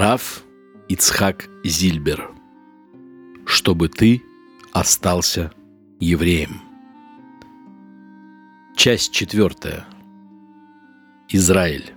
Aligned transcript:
Раф 0.00 0.44
Ицхак 0.88 1.48
Зильбер. 1.64 2.30
Чтобы 3.44 3.88
ты 3.88 4.22
остался 4.70 5.50
евреем. 5.98 6.60
Часть 8.76 9.10
четвертая. 9.10 9.86
Израиль. 11.30 11.94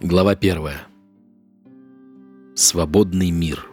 Глава 0.00 0.34
первая. 0.34 0.88
Свободный 2.56 3.30
мир. 3.30 3.64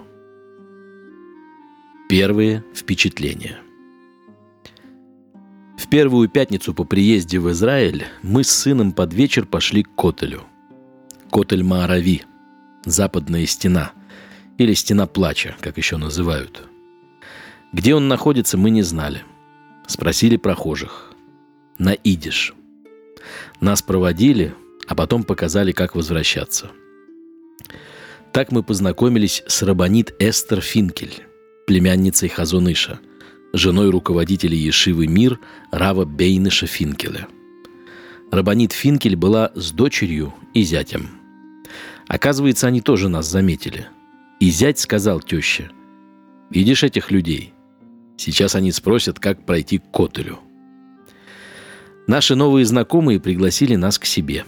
Первые 2.10 2.64
впечатления. 2.76 3.58
В 5.80 5.90
первую 5.90 6.30
пятницу 6.30 6.76
по 6.76 6.84
приезде 6.84 7.40
в 7.40 7.50
Израиль 7.50 8.06
мы 8.22 8.44
с 8.44 8.52
сыном 8.52 8.92
под 8.92 9.16
вечер 9.16 9.48
пошли 9.48 9.82
к 9.82 9.96
Котелю. 9.96 10.44
Котель 11.32 11.64
Маарави, 11.64 12.24
западная 12.86 13.46
стена, 13.46 13.92
или 14.58 14.74
стена 14.74 15.08
плача, 15.08 15.56
как 15.62 15.78
еще 15.78 15.98
называют. 15.98 16.68
Где 17.72 17.96
он 17.96 18.08
находится, 18.08 18.58
мы 18.58 18.70
не 18.70 18.82
знали. 18.82 19.24
Спросили 19.88 20.38
прохожих. 20.38 21.14
На 21.78 21.94
идиш. 21.94 22.54
Нас 23.62 23.82
проводили, 23.82 24.54
а 24.88 24.96
потом 24.96 25.24
показали, 25.24 25.72
как 25.72 25.96
возвращаться. 25.96 26.72
Так 28.34 28.52
мы 28.52 28.64
познакомились 28.64 29.44
с 29.48 29.64
Рабанит 29.64 30.14
Эстер 30.20 30.62
Финкель, 30.62 31.24
племянницей 31.66 32.30
Хазуныша– 32.30 33.00
женой 33.54 33.90
руководителя 33.90 34.56
Ешивы 34.56 35.08
Мир 35.08 35.40
Рава 35.72 36.06
Бейныша 36.06 36.68
Финкеля. 36.68 37.28
Рабанит 38.32 38.74
Финкель 38.74 39.16
была 39.16 39.52
с 39.56 39.72
дочерью 39.72 40.34
и 40.54 40.62
зятем. 40.64 41.10
Оказывается, 42.10 42.68
они 42.68 42.82
тоже 42.82 43.08
нас 43.08 43.26
заметили. 43.28 43.88
И 44.42 44.50
зять 44.50 44.80
сказал 44.80 45.22
теще, 45.22 45.72
«Видишь 46.50 46.84
этих 46.84 47.12
людей? 47.12 47.54
Сейчас 48.18 48.56
они 48.56 48.74
спросят, 48.74 49.18
как 49.18 49.46
пройти 49.46 49.78
к 49.78 49.90
Котелю». 49.92 50.40
Наши 52.08 52.36
новые 52.36 52.66
знакомые 52.66 53.22
пригласили 53.22 53.76
нас 53.76 53.98
к 53.98 54.04
себе. 54.04 54.44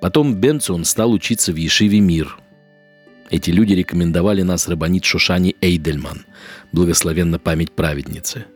Потом 0.00 0.34
Бенцон 0.34 0.84
стал 0.84 1.12
учиться 1.12 1.52
в 1.52 1.56
Ешиве 1.56 2.00
Мир– 2.00 2.38
эти 3.30 3.50
люди 3.50 3.72
рекомендовали 3.72 4.42
нас 4.42 4.68
рабанит 4.68 5.04
Шушани 5.04 5.56
Эйдельман, 5.60 6.26
благословенна 6.72 7.38
память 7.38 7.72
праведницы. 7.72 8.46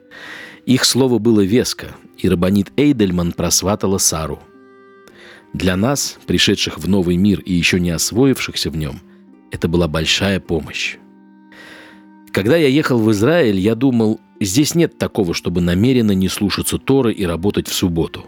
Их 0.66 0.84
слово 0.84 1.18
было 1.18 1.40
веско, 1.40 1.88
и 2.18 2.28
рабанит 2.28 2.70
Эйдельман 2.76 3.32
просватала 3.32 3.98
Сару. 3.98 4.40
Для 5.52 5.76
нас, 5.76 6.18
пришедших 6.26 6.78
в 6.78 6.88
новый 6.88 7.16
мир 7.16 7.40
и 7.40 7.52
еще 7.52 7.80
не 7.80 7.90
освоившихся 7.90 8.70
в 8.70 8.76
нем, 8.76 9.00
это 9.50 9.68
была 9.68 9.88
большая 9.88 10.40
помощь. 10.40 10.96
Когда 12.32 12.56
я 12.56 12.68
ехал 12.68 12.98
в 12.98 13.10
Израиль, 13.10 13.58
я 13.58 13.74
думал, 13.74 14.20
здесь 14.40 14.74
нет 14.74 14.98
такого, 14.98 15.34
чтобы 15.34 15.60
намеренно 15.60 16.12
не 16.12 16.28
слушаться 16.28 16.78
Торы 16.78 17.12
и 17.12 17.24
работать 17.24 17.68
в 17.68 17.72
субботу. 17.72 18.26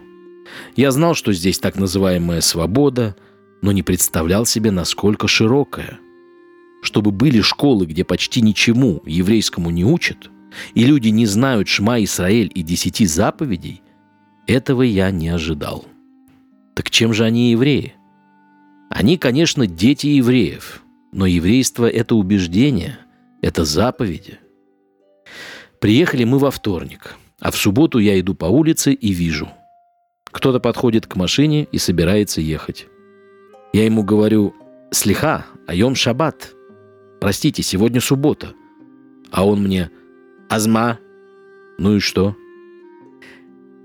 Я 0.77 0.91
знал, 0.91 1.15
что 1.15 1.33
здесь 1.33 1.59
так 1.59 1.77
называемая 1.77 2.41
свобода, 2.41 3.15
но 3.63 3.73
не 3.73 3.83
представлял 3.83 4.47
себе, 4.47 4.71
насколько 4.71 5.29
широкая– 5.29 5.99
чтобы 6.83 7.11
были 7.11 7.41
школы, 7.41 7.87
где 7.87 8.05
почти 8.05 8.41
ничему 8.41 9.03
еврейскому 9.05 9.71
не 9.71 9.85
учат, 9.85 10.31
и 10.75 10.85
люди 10.85 11.09
не 11.09 11.27
знают 11.27 11.69
Шма 11.69 12.03
Исраэль 12.03 12.51
и 12.55 12.63
десяти 12.63 13.07
заповедей, 13.07 13.83
этого 14.47 14.83
я 14.83 15.11
не 15.11 15.29
ожидал. 15.29 15.85
Так 16.75 16.91
чем 16.91 17.13
же 17.13 17.25
они 17.25 17.51
евреи? 17.51 17.95
Они, 18.91 19.19
конечно, 19.19 19.67
дети 19.67 20.09
евреев, 20.09 20.83
но 21.13 21.27
еврейство– 21.27 21.89
это 21.91 22.15
убеждение, 22.15 22.99
это 23.43 23.65
заповеди. 23.65 24.39
Приехали 25.81 26.25
мы 26.25 26.39
во 26.39 26.51
вторник, 26.51 27.15
а 27.41 27.51
в 27.51 27.57
субботу 27.57 27.99
я 27.99 28.19
иду 28.19 28.35
по 28.35 28.47
улице 28.47 28.93
и 28.93 29.13
вижу. 29.13 29.49
Кто-то 30.31 30.61
подходит 30.61 31.07
к 31.07 31.17
машине 31.17 31.67
и 31.71 31.79
собирается 31.79 32.41
ехать. 32.41 32.87
Я 33.73 33.85
ему 33.85 34.03
говорю 34.03 34.55
«Слиха, 34.91 35.47
айом 35.67 35.95
шаббат», 35.95 36.55
Простите, 37.21 37.63
сегодня 37.63 38.01
суббота. 38.01 38.55
А 39.31 39.47
он 39.47 39.63
мне 39.63 39.91
«Азма». 40.49 40.99
Ну 41.79 41.97
и 41.97 42.01
что? 42.01 42.35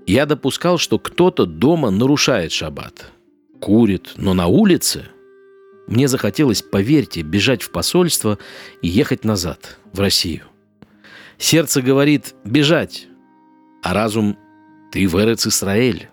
Я 0.06 0.24
допускал, 0.24 0.78
что 0.78 0.98
кто-то 0.98 1.46
дома 1.46 1.90
нарушает 1.90 2.52
шаббат. 2.52 3.12
Курит, 3.60 4.12
но 4.16 4.34
на 4.34 4.46
улице... 4.46 5.06
Мне 5.88 6.08
захотелось, 6.08 6.62
поверьте, 6.62 7.22
бежать 7.22 7.62
в 7.62 7.70
посольство 7.70 8.38
и 8.82 8.88
ехать 8.88 9.24
назад, 9.24 9.78
в 9.92 10.00
Россию. 10.00 10.42
Сердце 11.38 11.80
говорит 11.80 12.34
«бежать», 12.44 13.06
а 13.84 13.94
разум 13.94 14.36
«ты 14.90 15.06
в 15.06 15.14
Эрец 15.16 15.46
Исраэль». 15.46 16.08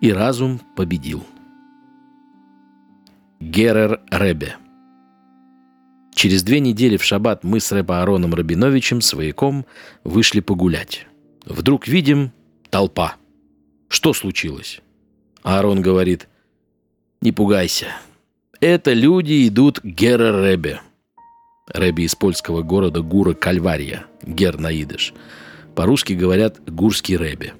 И 0.00 0.12
разум 0.12 0.60
победил. 0.74 1.24
Герер 3.38 4.00
Ребе 4.10 4.56
Через 6.12 6.42
две 6.42 6.58
недели 6.58 6.96
в 6.96 7.04
шаббат 7.04 7.44
мы 7.44 7.60
с 7.60 7.70
Рэба 7.70 8.00
Аароном 8.00 8.34
Рабиновичем, 8.34 9.00
свояком, 9.00 9.64
вышли 10.02 10.40
погулять. 10.40 11.06
Вдруг 11.44 11.86
видим 11.86 12.32
толпа. 12.72 13.16
Что 13.88 14.14
случилось? 14.14 14.80
Аарон 15.42 15.82
говорит, 15.82 16.26
не 17.20 17.30
пугайся. 17.30 17.88
Это 18.60 18.94
люди 18.94 19.46
идут 19.46 19.80
к 19.80 19.84
Гера 19.84 20.42
Ребе. 20.42 20.80
Ребе 21.68 22.04
из 22.04 22.14
польского 22.14 22.62
города 22.62 23.02
Гура 23.02 23.34
Кальвария, 23.34 24.06
Гер 24.22 24.58
наидыш. 24.58 25.12
По-русски 25.74 26.14
говорят 26.14 26.60
Гурский 26.66 27.16
Ребе. 27.16 27.52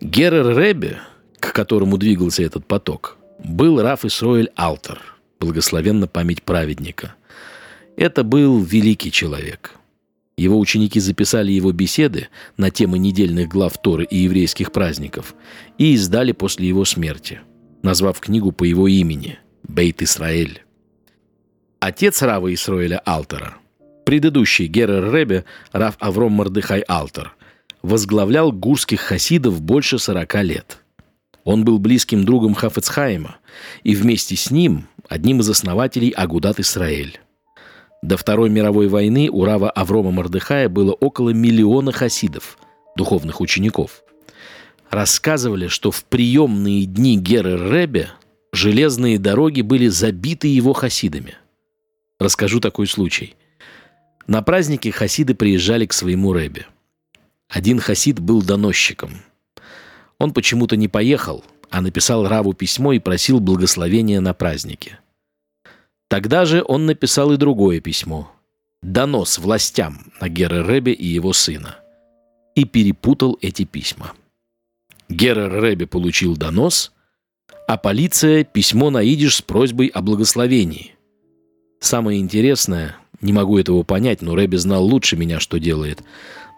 Герер 0.00 0.56
Ребе, 0.56 1.00
к 1.38 1.52
которому 1.52 1.98
двигался 1.98 2.42
этот 2.42 2.66
поток, 2.66 3.18
был 3.44 3.80
Раф 3.82 4.06
Исроэль 4.06 4.50
Алтер, 4.56 5.02
благословенна 5.38 6.06
память 6.06 6.42
праведника. 6.42 7.14
Это 7.96 8.24
был 8.24 8.62
великий 8.62 9.12
человек. 9.12 9.77
Его 10.38 10.56
ученики 10.60 11.00
записали 11.00 11.50
его 11.50 11.72
беседы 11.72 12.28
на 12.56 12.70
темы 12.70 13.00
недельных 13.00 13.48
глав 13.48 13.76
Торы 13.76 14.04
и 14.04 14.18
еврейских 14.18 14.70
праздников 14.70 15.34
и 15.78 15.94
издали 15.94 16.30
после 16.30 16.68
его 16.68 16.84
смерти, 16.84 17.40
назвав 17.82 18.20
книгу 18.20 18.52
по 18.52 18.62
его 18.62 18.86
имени 18.86 19.40
«Бейт 19.64 20.00
Исраэль». 20.00 20.62
Отец 21.80 22.22
Рава 22.22 22.54
Исраэля 22.54 23.00
Алтера, 23.04 23.56
предыдущий 24.06 24.66
Герер 24.66 25.12
Ребе 25.12 25.44
Рав 25.72 25.96
Авром 25.98 26.34
Мордыхай 26.34 26.82
Алтер, 26.82 27.34
возглавлял 27.82 28.52
гурских 28.52 29.00
хасидов 29.00 29.60
больше 29.60 29.98
40 29.98 30.42
лет. 30.44 30.84
Он 31.42 31.64
был 31.64 31.80
близким 31.80 32.24
другом 32.24 32.54
Хафецхайма 32.54 33.38
и 33.82 33.96
вместе 33.96 34.36
с 34.36 34.52
ним 34.52 34.86
одним 35.08 35.40
из 35.40 35.50
основателей 35.50 36.10
Агудат 36.10 36.60
Исраэль. 36.60 37.18
До 38.02 38.16
Второй 38.16 38.48
мировой 38.48 38.88
войны 38.88 39.28
у 39.30 39.44
Рава 39.44 39.70
Аврома 39.70 40.10
Мордыхая 40.12 40.68
было 40.68 40.92
около 40.92 41.30
миллиона 41.30 41.90
хасидов, 41.90 42.58
духовных 42.96 43.40
учеников. 43.40 44.02
Рассказывали, 44.88 45.66
что 45.66 45.90
в 45.90 46.04
приемные 46.04 46.86
дни 46.86 47.18
Геры 47.18 47.58
Ребе 47.58 48.10
железные 48.52 49.18
дороги 49.18 49.62
были 49.62 49.88
забиты 49.88 50.46
его 50.48 50.72
хасидами. 50.72 51.34
Расскажу 52.20 52.60
такой 52.60 52.86
случай. 52.86 53.34
На 54.26 54.42
праздники 54.42 54.88
хасиды 54.90 55.34
приезжали 55.34 55.86
к 55.86 55.92
своему 55.92 56.32
Ребе. 56.32 56.66
Один 57.48 57.80
хасид 57.80 58.20
был 58.20 58.42
доносчиком. 58.42 59.10
Он 60.18 60.32
почему-то 60.32 60.76
не 60.76 60.86
поехал, 60.86 61.44
а 61.70 61.80
написал 61.80 62.28
Раву 62.28 62.52
письмо 62.52 62.92
и 62.92 62.98
просил 62.98 63.40
благословения 63.40 64.20
на 64.20 64.34
празднике– 64.34 65.00
Тогда 66.08 66.46
же 66.46 66.64
он 66.66 66.86
написал 66.86 67.32
и 67.32 67.36
другое 67.36 67.80
письмо. 67.80 68.30
Донос 68.82 69.38
властям 69.38 70.12
на 70.20 70.28
Гера 70.28 70.66
Ребе 70.66 70.92
и 70.92 71.06
его 71.06 71.32
сына. 71.32 71.76
И 72.54 72.64
перепутал 72.64 73.38
эти 73.42 73.64
письма. 73.64 74.12
Гера 75.08 75.48
Ребе 75.48 75.86
получил 75.86 76.36
донос, 76.36 76.92
а 77.66 77.76
полиция– 77.76 78.44
письмо 78.52 78.90
на 78.90 79.02
идиш 79.02 79.36
с 79.36 79.42
просьбой 79.42 79.88
о 79.88 80.00
благословении. 80.00 80.94
Самое 81.80 82.18
интересное, 82.18 82.96
не 83.20 83.32
могу 83.32 83.58
этого 83.58 83.82
понять, 83.82 84.22
но 84.22 84.34
Ребе 84.34 84.58
знал 84.58 84.84
лучше 84.84 85.16
меня, 85.16 85.40
что 85.40 85.58
делает. 85.58 86.02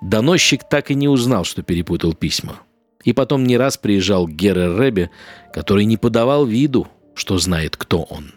Доносчик 0.03 0.63
так 0.69 0.91
и 0.91 0.95
не 0.95 1.09
узнал, 1.09 1.45
что 1.45 1.63
перепутал 1.63 2.15
письма. 2.15 2.61
И 3.05 3.13
потом 3.13 3.45
не 3.45 3.57
раз 3.57 3.77
приезжал 3.77 4.27
к 4.27 4.33
Гере 4.33 4.77
Ребе, 4.77 5.11
который 5.53 5.85
не 5.85 5.97
подавал 5.97 6.47
виду, 6.47 6.87
что 7.15 7.39
знает, 7.39 7.77
кто 7.77 8.03
он. 8.03 8.33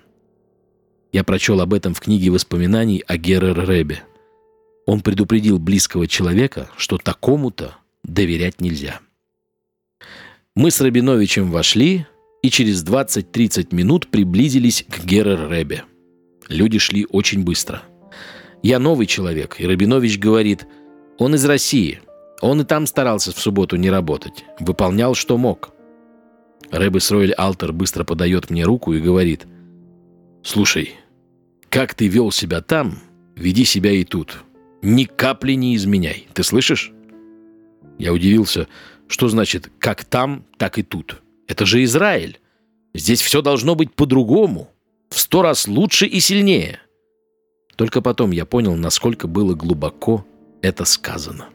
Я 1.13 1.23
прочел 1.23 1.61
об 1.61 1.75
этом 1.75 1.93
в 1.93 2.01
книге 2.01 2.31
воспоминаний 2.31 3.03
о 3.07 3.17
Герер 3.17 3.69
Ребе. 3.69 4.03
Он 4.87 5.01
предупредил 5.01 5.59
близкого 5.59 6.07
человека, 6.07 6.69
что 6.75 6.97
такому-то 6.97 7.75
доверять 8.03 8.59
нельзя. 8.59 8.99
Мы 10.55 10.71
с 10.71 10.81
Рабиновичем 10.81 11.51
вошли, 11.51 12.07
и 12.41 12.49
через 12.49 12.83
20-30 12.83 13.73
минут 13.75 14.07
приблизились 14.07 14.85
к 14.89 15.05
Герер 15.05 15.49
Ребе. 15.51 15.83
Люди 16.49 16.79
шли 16.79 17.05
очень 17.07 17.43
быстро. 17.43 17.83
Я 18.63 18.79
новый 18.79 19.05
человек, 19.05 19.57
и 19.59 19.67
Рабинович 19.67 20.17
говорит, 20.17 20.65
он 21.19 21.35
из 21.35 21.45
России. 21.45 22.01
Он 22.41 22.61
и 22.61 22.65
там 22.65 22.87
старался 22.87 23.31
в 23.31 23.39
субботу 23.39 23.75
не 23.75 23.91
работать. 23.91 24.43
Выполнял, 24.59 25.13
что 25.13 25.37
мог. 25.37 25.73
Рэбе 26.71 26.99
Сройль 26.99 27.33
Алтер 27.33 27.71
быстро 27.71 28.03
подает 28.03 28.49
мне 28.49 28.63
руку 28.63 28.93
и 28.93 28.99
говорит, 28.99 29.45
«Слушай, 30.43 30.95
как 31.73 31.95
ты 31.95 32.07
вел 32.07 32.29
себя 32.29 32.61
там, 32.61 32.99
веди 33.35 33.65
себя 33.65 33.89
и 33.89 34.03
тут. 34.03 34.43
Ни 34.83 35.05
капли 35.05 35.53
не 35.53 35.75
изменяй. 35.75 36.27
Ты 36.35 36.43
слышишь?» 36.43 36.93
Я 37.97 38.13
удивился, 38.13 38.67
что 39.07 39.27
значит 39.27 39.71
«как 39.79 40.05
там, 40.05 40.45
так 40.57 40.77
и 40.77 40.83
тут». 40.83 41.23
Это 41.47 41.65
же 41.65 41.83
Израиль. 41.83 42.39
Здесь 42.93 43.23
все 43.23 43.41
должно 43.41 43.73
быть 43.73 43.91
по-другому, 43.91 44.69
в 45.09 45.19
сто 45.19 45.41
раз 45.41 45.67
лучше 45.67 46.05
и 46.05 46.19
сильнее. 46.19 46.79
Только 47.75 48.01
потом 48.01 48.29
я 48.29 48.45
понял, 48.45 48.75
насколько 48.75 49.27
было 49.27 49.55
глубоко 49.55 50.27
это 50.61 50.85
сказано. 50.85 51.49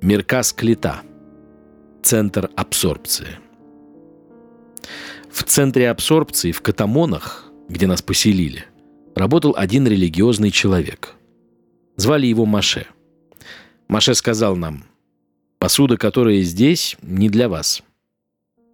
Меркас 0.00 0.54
Клита. 0.54 1.02
Центр 2.02 2.48
абсорбции. 2.56 3.38
В 5.30 5.42
центре 5.42 5.90
абсорбции 5.90 6.50
в 6.50 6.62
Катамонах, 6.62 7.50
где 7.68 7.86
нас 7.86 8.02
поселили, 8.02 8.64
работал 9.14 9.54
один 9.56 9.86
религиозный 9.86 10.50
человек. 10.50 11.14
Звали 11.96 12.26
его 12.26 12.46
Маше. 12.46 12.86
Маше 13.88 14.14
сказал 14.14 14.56
нам, 14.56 14.84
«Посуда, 15.58 15.96
которая 15.96 16.42
здесь, 16.42 16.96
не 17.02 17.28
для 17.28 17.48
вас». 17.48 17.82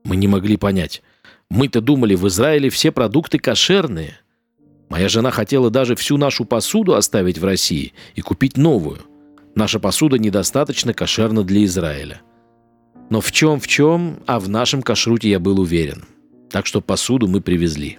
Мы 0.05 0.17
не 0.17 0.29
могли 0.29 0.57
понять. 0.57 1.03
Мы-то 1.51 1.81
думали, 1.81 2.15
в 2.15 2.27
Израиле 2.29 2.71
все 2.71 2.91
продукты 2.91 3.39
кошерные. 3.39 4.19
Моя 4.89 5.09
жена 5.09 5.31
хотела 5.31 5.71
даже 5.71 5.95
всю 5.95 6.17
нашу 6.17 6.45
посуду 6.45 6.95
оставить 6.95 7.39
в 7.39 7.45
России 7.45 7.93
и 8.15 8.23
купить 8.23 8.57
новую. 8.57 9.01
Наша 9.55 9.79
посуда 9.79 10.19
недостаточно 10.19 10.95
кошерна 10.95 11.45
для 11.45 11.65
Израиля. 11.65 12.23
Но 13.11 13.21
в 13.21 13.31
чем 13.33 13.61
в 13.61 13.67
чем, 13.67 14.21
а 14.27 14.39
в 14.41 14.49
нашем 14.49 14.83
кашруте 14.83 15.29
я 15.29 15.39
был 15.41 15.61
уверен. 15.61 16.05
Так 16.51 16.67
что 16.67 16.81
посуду 16.81 17.29
мы 17.29 17.41
привезли. 17.41 17.99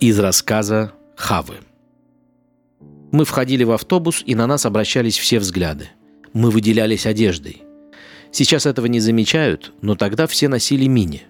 Из 0.00 0.16
рассказа 0.20 0.92
Хавы. 1.16 1.56
Мы 3.10 3.24
входили 3.24 3.64
в 3.64 3.72
автобус, 3.72 4.22
и 4.24 4.36
на 4.36 4.46
нас 4.46 4.64
обращались 4.64 5.18
все 5.18 5.40
взгляды. 5.40 5.88
Мы 6.32 6.52
выделялись 6.52 7.04
одеждой. 7.04 7.62
Сейчас 8.30 8.64
этого 8.64 8.86
не 8.86 9.00
замечают, 9.00 9.72
но 9.82 9.96
тогда 9.96 10.28
все 10.28 10.46
носили 10.46 10.86
мини. 10.86 11.22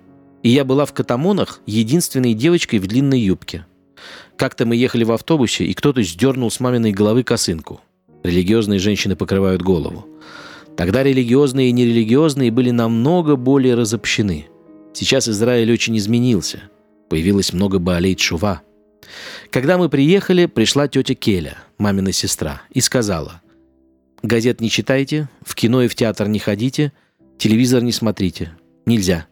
И 0.42 0.50
я 0.50 0.66
была 0.66 0.84
в 0.84 0.92
катамонах 0.92 1.62
единственной 1.64 2.34
девочкой 2.34 2.80
в 2.80 2.86
длинной 2.86 3.20
юбке. 3.20 3.64
Как-то 4.36 4.66
мы 4.66 4.76
ехали 4.76 5.04
в 5.04 5.12
автобусе, 5.12 5.64
и 5.64 5.72
кто-то 5.72 6.02
сдернул 6.02 6.50
с 6.50 6.60
маминой 6.60 6.92
головы 6.92 7.22
косынку. 7.22 7.80
Религиозные 8.22 8.80
женщины 8.80 9.16
покрывают 9.16 9.62
голову. 9.62 10.06
Тогда 10.76 11.02
религиозные 11.02 11.70
и 11.70 11.72
нерелигиозные 11.72 12.50
были 12.50 12.70
намного 12.70 13.36
более 13.36 13.76
разобщены. 13.76 14.48
Сейчас 14.92 15.26
Израиль 15.26 15.72
очень 15.72 15.96
изменился. 15.96 16.64
Появилось 17.08 17.52
много 17.52 17.78
Баалей 17.78 18.14
Чува. 18.14 18.62
Когда 19.50 19.78
мы 19.78 19.88
приехали, 19.88 20.46
пришла 20.46 20.88
тетя 20.88 21.14
Келя, 21.14 21.56
мамина 21.78 22.12
сестра, 22.12 22.62
и 22.70 22.80
сказала– 22.80 23.40
Газет 24.22 24.60
не 24.60 24.68
читайте, 24.68 25.28
в 25.42 25.54
кино 25.54 25.82
и 25.82 25.88
в 25.88 25.94
театр 25.94 26.26
не 26.26 26.40
ходите, 26.40 26.92
телевизор 27.38 27.82
не 27.82 27.92
смотрите. 27.92 28.52
Нельзя. 28.84 29.26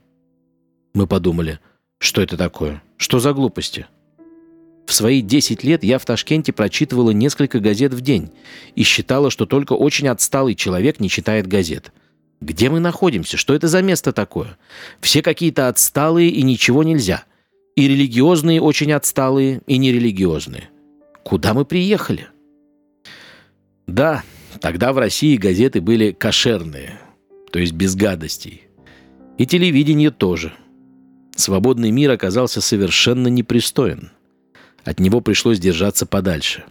Мы 0.94 1.08
подумали, 1.08 1.58
что 1.98 2.22
это 2.22 2.36
такое? 2.36 2.82
Что 2.96 3.18
за 3.18 3.32
глупости? 3.32 3.86
В 4.86 4.94
свои 4.94 5.22
10 5.22 5.64
лет 5.64 5.82
я 5.82 5.98
в 5.98 6.04
Ташкенте 6.04 6.52
прочитывала 6.52 7.10
несколько 7.10 7.58
газет 7.58 7.92
в 7.92 8.00
день 8.00 8.30
и 8.76 8.84
считала, 8.84 9.30
что 9.30 9.44
только 9.44 9.72
очень 9.72 10.06
отсталый 10.06 10.54
человек 10.54 11.00
не 11.00 11.10
читает 11.10 11.48
газет. 11.48 11.92
Где 12.40 12.70
мы 12.70 12.78
находимся? 12.78 13.36
Что 13.36 13.54
это 13.54 13.66
за 13.66 13.82
место 13.82 14.12
такое? 14.12 14.56
Все 15.00 15.20
какие-то 15.20 15.66
отсталые 15.66 16.30
и 16.30 16.42
ничего 16.42 16.84
нельзя. 16.84 17.24
И 17.76 17.88
религиозные 17.88 18.60
очень 18.60 18.92
отсталые, 18.92 19.62
и 19.66 19.76
нерелигиозные. 19.78 20.70
Куда 21.24 21.54
мы 21.54 21.64
приехали? 21.64 22.28
Да, 23.86 24.22
Тогда 24.60 24.92
в 24.92 24.98
России 24.98 25.36
газеты 25.36 25.80
были 25.80 26.12
кошерные, 26.12 26.98
то 27.50 27.58
есть 27.58 27.72
без 27.72 27.94
гадостей. 27.94 28.62
И 29.38 29.46
телевидение 29.46 30.10
тоже. 30.10 30.52
Свободный 31.34 31.90
мир 31.90 32.10
оказался 32.10 32.60
совершенно 32.60 33.28
непристоен. 33.28 34.10
От 34.84 35.00
него 35.00 35.20
пришлось 35.20 35.58
держаться 35.58 36.06
подальше. 36.06 36.64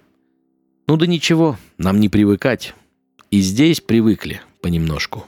Ну 0.87 0.97
да 0.97 1.05
ничего, 1.05 1.57
нам 1.77 1.99
не 1.99 2.09
привыкать. 2.09 2.73
И 3.29 3.41
здесь 3.41 3.81
привыкли 3.81 4.41
понемножку. 4.61 5.25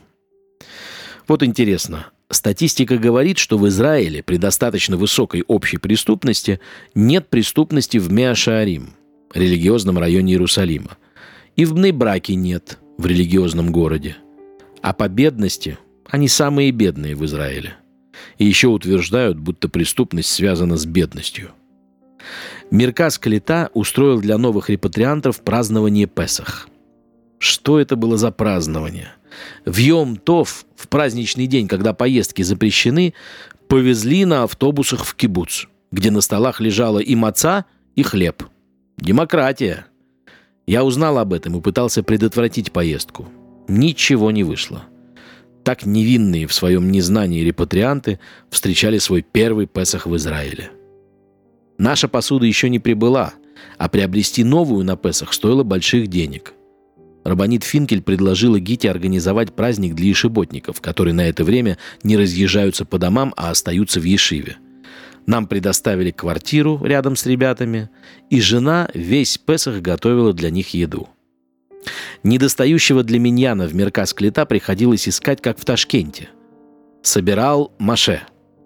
Вот 1.27 1.43
интересно, 1.43 2.07
статистика 2.29 2.97
говорит, 2.97 3.37
что 3.37 3.57
в 3.57 3.67
Израиле 3.67 4.23
при 4.23 4.37
достаточно 4.37 4.97
высокой 4.97 5.43
общей 5.47 5.77
преступности 5.77 6.59
нет 6.95 7.29
преступности 7.29 7.97
в 7.97 8.11
Меашаарим, 8.11 8.91
религиозном 9.33 9.97
районе 9.97 10.33
Иерусалима– 10.33 10.97
и 11.57 11.65
в 11.65 11.73
Бнейбраке 11.73 12.35
нет, 12.35 12.77
в 12.97 13.05
религиозном 13.07 13.71
городе. 13.71 14.15
А 14.81 14.93
по 14.93 15.09
бедности 15.09 15.79
они 16.07 16.27
самые 16.27 16.71
бедные 16.71 17.15
в 17.15 17.25
Израиле. 17.25 17.75
И 18.37 18.45
еще 18.45 18.67
утверждают, 18.67 19.39
будто 19.39 19.67
преступность 19.67 20.29
связана 20.29 20.77
с 20.77 20.85
бедностью. 20.85 21.51
Миркас 22.69 23.17
Калита 23.17 23.71
устроил 23.73 24.21
для 24.21 24.37
новых 24.37 24.69
репатриантов 24.69 25.41
празднование 25.41 26.05
Песах. 26.05 26.69
Что 27.39 27.79
это 27.79 27.95
было 27.95 28.17
за 28.17 28.31
празднование? 28.31 29.13
В 29.65 29.77
Йом-Тов, 29.77 30.65
в 30.75 30.87
праздничный 30.87 31.47
день, 31.47 31.67
когда 31.67 31.93
поездки 31.93 32.41
запрещены, 32.41 33.13
повезли 33.67 34.25
на 34.25 34.43
автобусах 34.43 35.05
в 35.05 35.15
кибуц, 35.15 35.65
где 35.91 36.11
на 36.11 36.21
столах 36.21 36.59
лежала 36.59 36.99
и 36.99 37.15
маца, 37.15 37.65
и 37.95 38.03
хлеб. 38.03 38.43
Демократия– 38.97 39.85
я 40.67 40.83
узнал 40.83 41.17
об 41.17 41.31
этом 41.31 41.57
и 41.57 41.61
пытался 41.61 42.03
предотвратить 42.03 42.73
поездку. 42.73 43.29
Ничего 43.69 44.31
не 44.31 44.43
вышло. 44.43 44.83
Так 45.63 45.85
невинные 45.85 46.45
в 46.45 46.53
своем 46.53 46.91
незнании 46.91 47.41
репатрианты 47.43 48.19
встречали 48.49 48.97
свой 48.97 49.21
первый 49.21 49.65
Песах 49.65 50.05
в 50.05 50.15
Израиле. 50.17 50.71
Наша 51.77 52.09
посуда 52.09 52.45
еще 52.45 52.69
не 52.69 52.79
прибыла, 52.79 53.33
а 53.77 53.87
приобрести 53.87 54.43
новую 54.43 54.83
на 54.83 54.97
Песах 54.97 55.33
стоило 55.33 55.63
больших 55.63 56.07
денег. 56.07 56.53
Рабанит 57.23 57.63
Финкель 57.63 58.01
предложила 58.01 58.59
Гите 58.59 58.89
организовать 58.89 59.53
праздник 59.53 59.95
для 59.95 60.09
ешеботников, 60.09 60.81
которые 60.81 61.13
на 61.13 61.27
это 61.27 61.43
время 61.43 61.77
не 62.03 62.17
разъезжаются 62.17 62.85
по 62.85 62.97
домам, 62.97 63.33
а 63.35 63.51
остаются 63.51 63.99
в 63.99 64.03
Ешиве– 64.03 64.57
нам 65.27 65.45
предоставили 65.45 66.11
квартиру 66.11 66.81
рядом 66.83 67.17
с 67.17 67.25
ребятами, 67.25 67.89
и 68.29 68.39
жена 68.39 68.89
весь 68.93 69.37
Песах 69.37 69.81
готовила 69.81 70.33
для 70.33 70.49
них 70.49 70.69
еду. 70.69 71.09
Недостающего 72.23 73.03
для 73.03 73.19
миньяна 73.19 73.67
в 73.67 73.75
Меркас 73.75 74.13
Клета 74.13 74.45
приходилось 74.45 75.07
искать, 75.07 75.41
как 75.41 75.59
в 75.59 75.65
Ташкенте. 75.65 76.29
Собирал 77.03 77.73
Маше. 77.77 78.21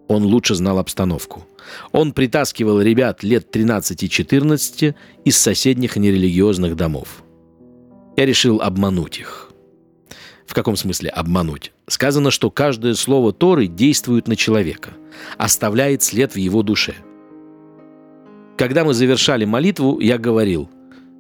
Он 0.08 0.24
лучше 0.24 0.54
знал 0.54 0.78
обстановку. 0.78 1.48
Он 1.92 2.14
притаскивал 2.14 2.80
ребят 2.80 3.24
лет 3.24 3.56
13-14 3.56 4.94
из 5.26 5.38
соседних 5.38 5.96
нерелигиозных 5.96 6.76
домов. 6.76 7.24
Я 8.22 8.28
решил 8.28 8.62
обмануть 8.62 9.18
их. 9.18 9.50
В 10.46 10.54
каком 10.54 10.76
смысле 10.76 11.10
обмануть? 11.10 11.72
Сказано, 11.88 12.30
что 12.30 12.52
каждое 12.52 12.94
слово 12.94 13.34
Торы 13.34 13.66
действует 13.66 14.28
на 14.28 14.36
человека, 14.36 14.92
оставляет 15.40 16.04
след 16.04 16.36
в 16.36 16.36
его 16.36 16.62
душе. 16.62 16.94
Когда 18.60 18.84
мы 18.84 18.94
завершали 18.94 19.46
молитву, 19.46 20.00
я 20.00 20.20
говорил, 20.20 20.70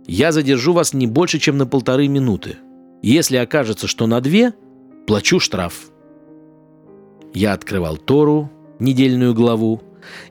«Я 0.05 0.31
задержу 0.31 0.73
вас 0.73 0.93
не 0.93 1.07
больше, 1.07 1.39
чем 1.39 1.57
на 1.57 1.65
полторы 1.65 2.07
минуты. 2.07 2.57
Если 3.01 3.37
окажется, 3.37 3.87
что 3.87 4.05
на 4.05 4.21
две, 4.21 4.53
плачу 5.07 5.39
штраф». 5.39 5.89
Я 7.33 7.53
открывал 7.53 7.97
Тору, 7.97 8.51
недельную 8.77 9.33
главу, 9.33 9.81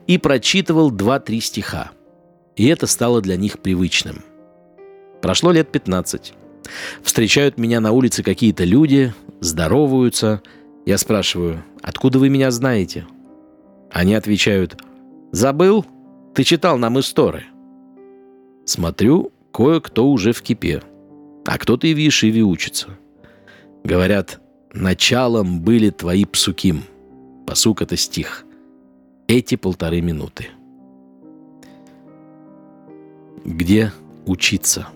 и 0.07 0.17
прочитывал 0.17 0.89
два-три 0.89 1.41
стиха. 1.41 1.91
И 2.55 2.65
это 2.67 2.87
стало 2.87 3.19
для 3.19 3.35
них 3.35 3.59
привычным. 3.59 4.23
Прошло 5.21 5.51
лет 5.51 5.69
пятнадцать. 5.69 6.33
Встречают 7.03 7.57
меня 7.57 7.79
на 7.79 7.91
улице 7.91 8.23
какие-то 8.23 8.63
люди, 8.63 9.13
здороваются. 9.39 10.41
Я 10.85 10.97
спрашиваю, 10.97 11.63
откуда 11.81 12.19
вы 12.19 12.29
меня 12.29 12.51
знаете? 12.51 13.05
Они 13.91 14.13
отвечают, 14.13 14.77
забыл? 15.31 15.85
Ты 16.33 16.43
читал 16.43 16.77
нам 16.77 16.99
истории. 16.99 17.45
Смотрю, 18.65 19.31
кое-кто 19.51 20.09
уже 20.09 20.31
в 20.31 20.41
кипе, 20.41 20.81
а 21.45 21.57
кто-то 21.57 21.87
и 21.87 21.93
в 21.93 21.97
Ешиве 21.97 22.41
учится. 22.41 22.87
Говорят, 23.83 24.39
началом 24.71 25.61
были 25.61 25.89
твои 25.89 26.25
псуким. 26.25 26.83
Посук— 27.45 27.81
это 27.83 27.97
стих. 27.97 28.45
Эти 29.27 29.55
полторы 29.55 30.01
минуты. 30.01 30.47
Где 33.43 33.91
учиться? 34.25 34.87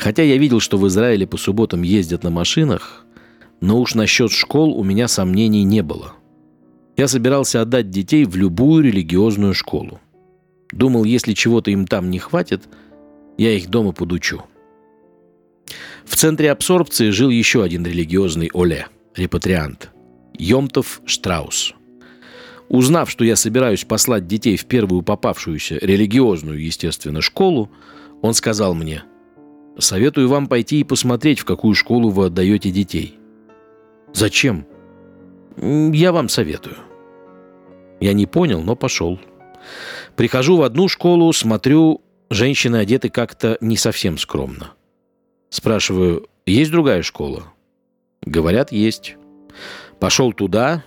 Хотя 0.00 0.22
я 0.22 0.38
видел, 0.38 0.60
что 0.60 0.78
в 0.78 0.88
Израиле 0.88 1.26
по 1.26 1.36
субботам 1.36 1.82
ездят 1.82 2.24
на 2.24 2.30
машинах, 2.30 3.04
но 3.60 3.78
уж 3.78 3.94
насчет 3.94 4.32
школ 4.32 4.72
у 4.72 4.82
меня 4.82 5.08
сомнений 5.08 5.62
не 5.62 5.82
было. 5.82 6.14
Я 6.96 7.06
собирался 7.06 7.60
отдать 7.60 7.90
детей 7.90 8.24
в 8.24 8.34
любую 8.34 8.82
религиозную 8.82 9.52
школу. 9.52 10.00
Думал, 10.72 11.04
если 11.04 11.34
чего-то 11.34 11.70
им 11.70 11.86
там 11.86 12.08
не 12.08 12.18
хватит, 12.18 12.62
я 13.36 13.52
их 13.52 13.68
дома 13.68 13.92
подучу. 13.92 14.42
В 16.06 16.16
центре 16.16 16.50
абсорбции 16.50 17.10
жил 17.10 17.28
еще 17.28 17.62
один 17.62 17.84
религиозный 17.84 18.48
Оле, 18.54 18.86
репатриант– 19.14 19.90
Йомтов 20.38 21.02
Штраус. 21.04 21.74
Узнав, 22.70 23.10
что 23.10 23.22
я 23.22 23.36
собираюсь 23.36 23.84
послать 23.84 24.26
детей 24.26 24.56
в 24.56 24.64
первую 24.64 25.02
попавшуюся 25.02 25.76
религиозную, 25.76 26.64
естественно, 26.64 27.20
школу, 27.20 27.70
он 28.22 28.32
сказал 28.32 28.74
мне, 28.74 29.04
«Советую 29.80 30.28
вам 30.28 30.46
пойти 30.46 30.80
и 30.80 30.84
посмотреть, 30.84 31.40
в 31.40 31.44
какую 31.44 31.74
школу 31.74 32.10
вы 32.10 32.26
отдаете 32.26 32.70
детей». 32.70 33.18
«Зачем?» 34.12 34.66
«Я 35.56 36.12
вам 36.12 36.28
советую». 36.28 36.76
Я 38.00 38.12
не 38.14 38.26
понял, 38.26 38.62
но 38.62 38.76
пошел. 38.76 39.18
Прихожу 40.16 40.56
в 40.56 40.62
одну 40.62 40.88
школу, 40.88 41.32
смотрю, 41.32 42.00
женщины 42.30 42.76
одеты 42.76 43.10
как-то 43.10 43.58
не 43.60 43.76
совсем 43.76 44.16
скромно. 44.16 44.72
Спрашиваю, 45.50 46.28
есть 46.46 46.70
другая 46.70 47.02
школа? 47.02 47.44
Говорят, 48.22 48.72
есть. 48.72 49.16
Пошел 49.98 50.32
туда, 50.32 50.84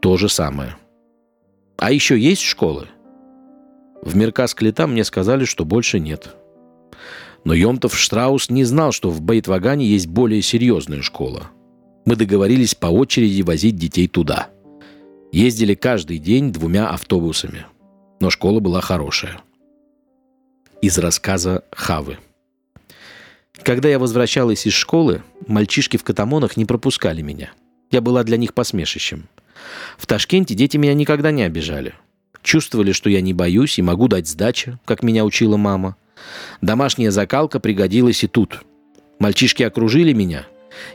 то 0.00 0.16
же 0.16 0.28
самое. 0.28 0.76
А 1.76 1.92
еще 1.92 2.18
есть 2.18 2.42
школы? 2.42 2.88
В 4.02 4.16
Меркас 4.16 4.54
Клета 4.54 4.86
мне 4.86 5.04
сказали, 5.04 5.44
что 5.44 5.64
больше 5.64 6.00
нет. 6.00 6.36
Но 7.44 7.52
Йомтов 7.52 7.96
Штраус 7.96 8.48
не 8.50 8.64
знал, 8.64 8.92
что 8.92 9.10
в 9.10 9.20
Бейтвагане 9.20 9.86
есть 9.86 10.06
более 10.06 10.42
серьезная 10.42 11.02
школа. 11.02 11.50
Мы 12.06 12.16
договорились 12.16 12.74
по 12.74 12.86
очереди 12.86 13.42
возить 13.42 13.76
детей 13.76 14.08
туда. 14.08 14.48
Ездили 15.32 15.74
каждый 15.74 16.18
день 16.18 16.52
двумя 16.52 16.88
автобусами. 16.88 17.66
Но 18.20 18.30
школа 18.30 18.60
была 18.60 18.80
хорошая. 18.80 19.40
Из 20.80 20.98
рассказа 20.98 21.64
Хавы. 21.72 22.18
Когда 23.62 23.88
я 23.88 23.98
возвращалась 23.98 24.66
из 24.66 24.72
школы, 24.72 25.22
мальчишки 25.46 25.96
в 25.96 26.04
катамонах 26.04 26.56
не 26.56 26.64
пропускали 26.64 27.22
меня. 27.22 27.52
Я 27.90 28.00
была 28.00 28.24
для 28.24 28.36
них 28.36 28.54
посмешищем. 28.54 29.28
В 29.96 30.06
Ташкенте 30.06 30.54
дети 30.54 30.76
меня 30.76 30.94
никогда 30.94 31.30
не 31.30 31.42
обижали. 31.42 31.94
Чувствовали, 32.42 32.92
что 32.92 33.08
я 33.08 33.20
не 33.20 33.32
боюсь 33.32 33.78
и 33.78 33.82
могу 33.82 34.08
дать 34.08 34.28
сдачи, 34.28 34.78
как 34.84 35.02
меня 35.02 35.24
учила 35.24 35.56
мама. 35.56 35.96
Домашняя 36.60 37.10
закалка 37.10 37.60
пригодилась 37.60 38.24
и 38.24 38.26
тут. 38.26 38.62
Мальчишки 39.18 39.62
окружили 39.62 40.12
меня. 40.12 40.46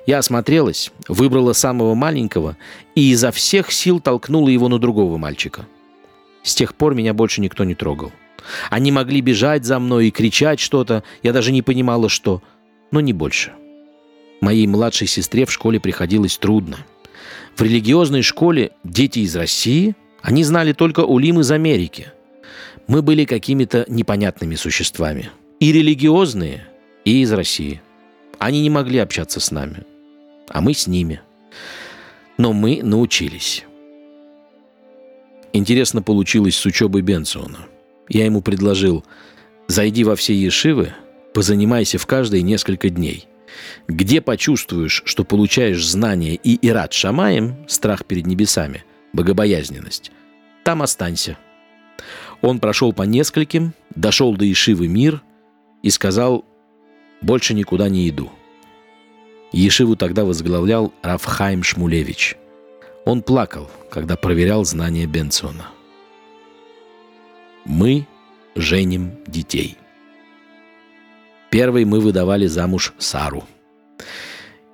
Я 0.05 0.19
осмотрелась, 0.19 0.91
выбрала 1.07 1.53
самого 1.53 1.95
маленького 1.95 2.57
и 2.95 3.12
изо 3.12 3.31
всех 3.31 3.71
сил 3.71 4.00
толкнула 4.00 4.50
его 4.50 4.67
на 4.67 4.79
другого 4.79 5.17
мальчика. 5.17 5.65
С 6.43 6.55
тех 6.55 6.75
пор 6.75 6.95
меня 6.95 7.13
больше 7.13 7.41
никто 7.41 7.63
не 7.63 7.75
трогал. 7.75 8.12
Они 8.69 8.91
могли 8.91 9.21
бежать 9.21 9.65
за 9.65 9.79
мной 9.79 10.07
и 10.07 10.12
кричать 10.12 10.59
что-то, 10.59 11.03
я 11.24 11.33
даже 11.33 11.51
не 11.51 11.62
понимала, 11.62 12.09
что, 12.09 12.41
но 12.91 13.01
не 13.01 13.13
больше. 13.13 13.53
Моей 14.41 14.67
младшей 14.67 15.07
сестре 15.07 15.45
в 15.45 15.51
школе 15.51 15.79
приходилось 15.79 16.38
трудно. 16.38 16.77
В 17.55 17.62
религиозной 17.62 18.21
школе 18.21 18.71
дети 18.83 19.19
из 19.19 19.36
России, 19.36 19.95
они 20.21 20.43
знали 20.43 20.74
только 20.74 21.01
Улим 21.01 21.39
из 21.41 21.51
Америки. 21.51 22.12
Мы 22.89 23.01
были 23.01 23.24
какими-то 23.24 23.86
непонятными 23.88 24.55
существами. 24.55 25.29
И 25.62 25.72
религиозные, 25.72 26.67
и 27.05 27.22
из 27.22 27.31
России. 27.31 27.81
Они 28.38 28.62
не 28.62 28.69
могли 28.69 29.00
общаться 29.00 29.39
с 29.39 29.51
нами, 29.51 29.86
а 30.50 30.60
мы 30.60 30.74
с 30.74 30.88
ними. 30.88 31.22
Но 32.38 32.51
мы 32.51 32.81
научились. 32.84 33.63
Интересно 35.53 36.01
получилось 36.01 36.55
с 36.55 36.65
учебой 36.65 37.01
Бенсона– 37.01 37.60
я 38.10 38.25
ему 38.25 38.41
предложил, 38.41 39.05
зайди 39.67 40.03
во 40.03 40.15
все 40.15 40.34
ешивы, 40.34 40.93
позанимайся 41.34 42.00
в 42.00 42.08
каждой 42.08 42.41
несколько 42.41 42.89
дней. 42.89 43.27
Где 43.88 44.19
почувствуешь, 44.19 45.03
что 45.05 45.24
получаешь 45.24 45.86
знания 45.86 46.36
и 46.36 46.67
ират 46.67 46.93
шамаем, 46.93 47.65
страх 47.67 48.05
перед 48.05 48.25
небесами, 48.25 48.84
богобоязненность, 49.13 50.12
там 50.63 50.81
останься. 50.81 51.38
Он 52.41 52.60
прошел 52.60 52.93
по 52.93 53.03
нескольким, 53.03 53.74
дошел 53.96 54.36
до 54.36 54.46
Ешивы 54.46 54.88
мир 54.88 55.22
и 55.84 55.89
сказал, 55.89 56.46
больше 57.22 57.53
никуда 57.53 57.89
не 57.89 58.10
иду. 58.10 58.31
Ешиву 59.51 59.96
тогда 59.96 60.25
возглавлял 60.25 60.93
Рафхайм 61.01 61.63
Шмулевич. 61.63 62.38
Он 63.05 63.22
плакал, 63.22 63.69
когда 63.89 64.15
проверял 64.15 64.63
знания 64.63 65.05
Бенсона. 65.05 65.67
Мы 67.65 68.05
женим 68.55 69.12
детей. 69.25 69.77
Первый 71.50 71.86
мы 71.86 72.00
выдавали 72.00 72.46
замуж 72.46 72.93
Сару. 73.00 73.43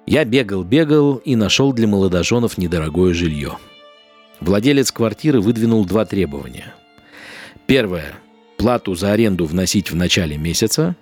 Я 0.05 0.23
бегал-бегал 0.25 1.15
и 1.17 1.35
нашел 1.35 1.73
для 1.73 1.87
молодоженов 1.87 2.57
недорогое 2.57 3.13
жилье. 3.13 3.57
Владелец 4.39 4.91
квартиры 4.91 5.39
выдвинул 5.39 5.85
два 5.85 6.05
требования. 6.05 6.73
Первое– 7.67 8.15
плату 8.57 8.95
за 8.95 9.11
аренду 9.11 9.45
вносить 9.45 9.91
в 9.91 9.95
начале 9.95 10.37
месяца. 10.37 10.95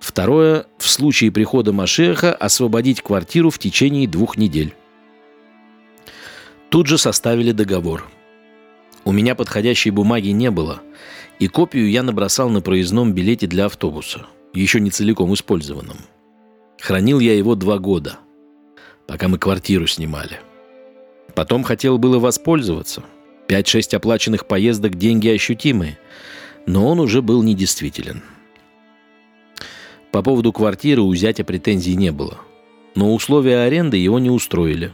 Второе– 0.00 0.66
в 0.78 0.88
случае 0.88 1.30
прихода 1.30 1.72
Машеха 1.72 2.34
освободить 2.34 3.02
квартиру 3.02 3.50
в 3.50 3.58
течение 3.58 4.08
двух 4.08 4.36
недель. 4.36 4.74
Тут 6.68 6.86
же 6.86 6.98
составили 6.98 7.52
договор. 7.52 8.06
У 9.04 9.12
меня 9.12 9.34
подходящей 9.34 9.90
бумаги 9.90 10.28
не 10.28 10.50
было– 10.50 10.80
и 11.38 11.48
копию 11.48 11.90
я 11.90 12.02
набросал 12.02 12.48
на 12.48 12.60
проездном 12.60 13.12
билете 13.12 13.46
для 13.46 13.66
автобуса, 13.66 14.26
еще 14.52 14.80
не 14.80 14.90
целиком 14.90 15.34
использованном. 15.34 15.98
Хранил 16.80 17.18
я 17.20 17.36
его 17.36 17.54
два 17.54 17.78
года, 17.78 18.18
пока 19.06 19.28
мы 19.28 19.38
квартиру 19.38 19.86
снимали. 19.86 20.40
Потом 21.34 21.64
хотел 21.64 21.98
было 21.98 22.18
воспользоваться. 22.18 23.02
Пять-шесть 23.46 23.94
оплаченных 23.94 24.46
поездок– 24.46 24.94
деньги 24.96 25.28
ощутимые, 25.28 25.98
но 26.66 26.88
он 26.88 27.00
уже 27.00 27.22
был 27.22 27.42
недействителен. 27.42 28.22
По 30.10 30.22
поводу 30.22 30.52
квартиры 30.52 31.02
у 31.02 31.14
зятя 31.14 31.44
претензий 31.44 31.96
не 31.96 32.12
было, 32.12 32.38
но 32.94 33.12
условия 33.14 33.64
аренды 33.64 33.96
его 33.96 34.18
не 34.18 34.30
устроили. 34.30 34.92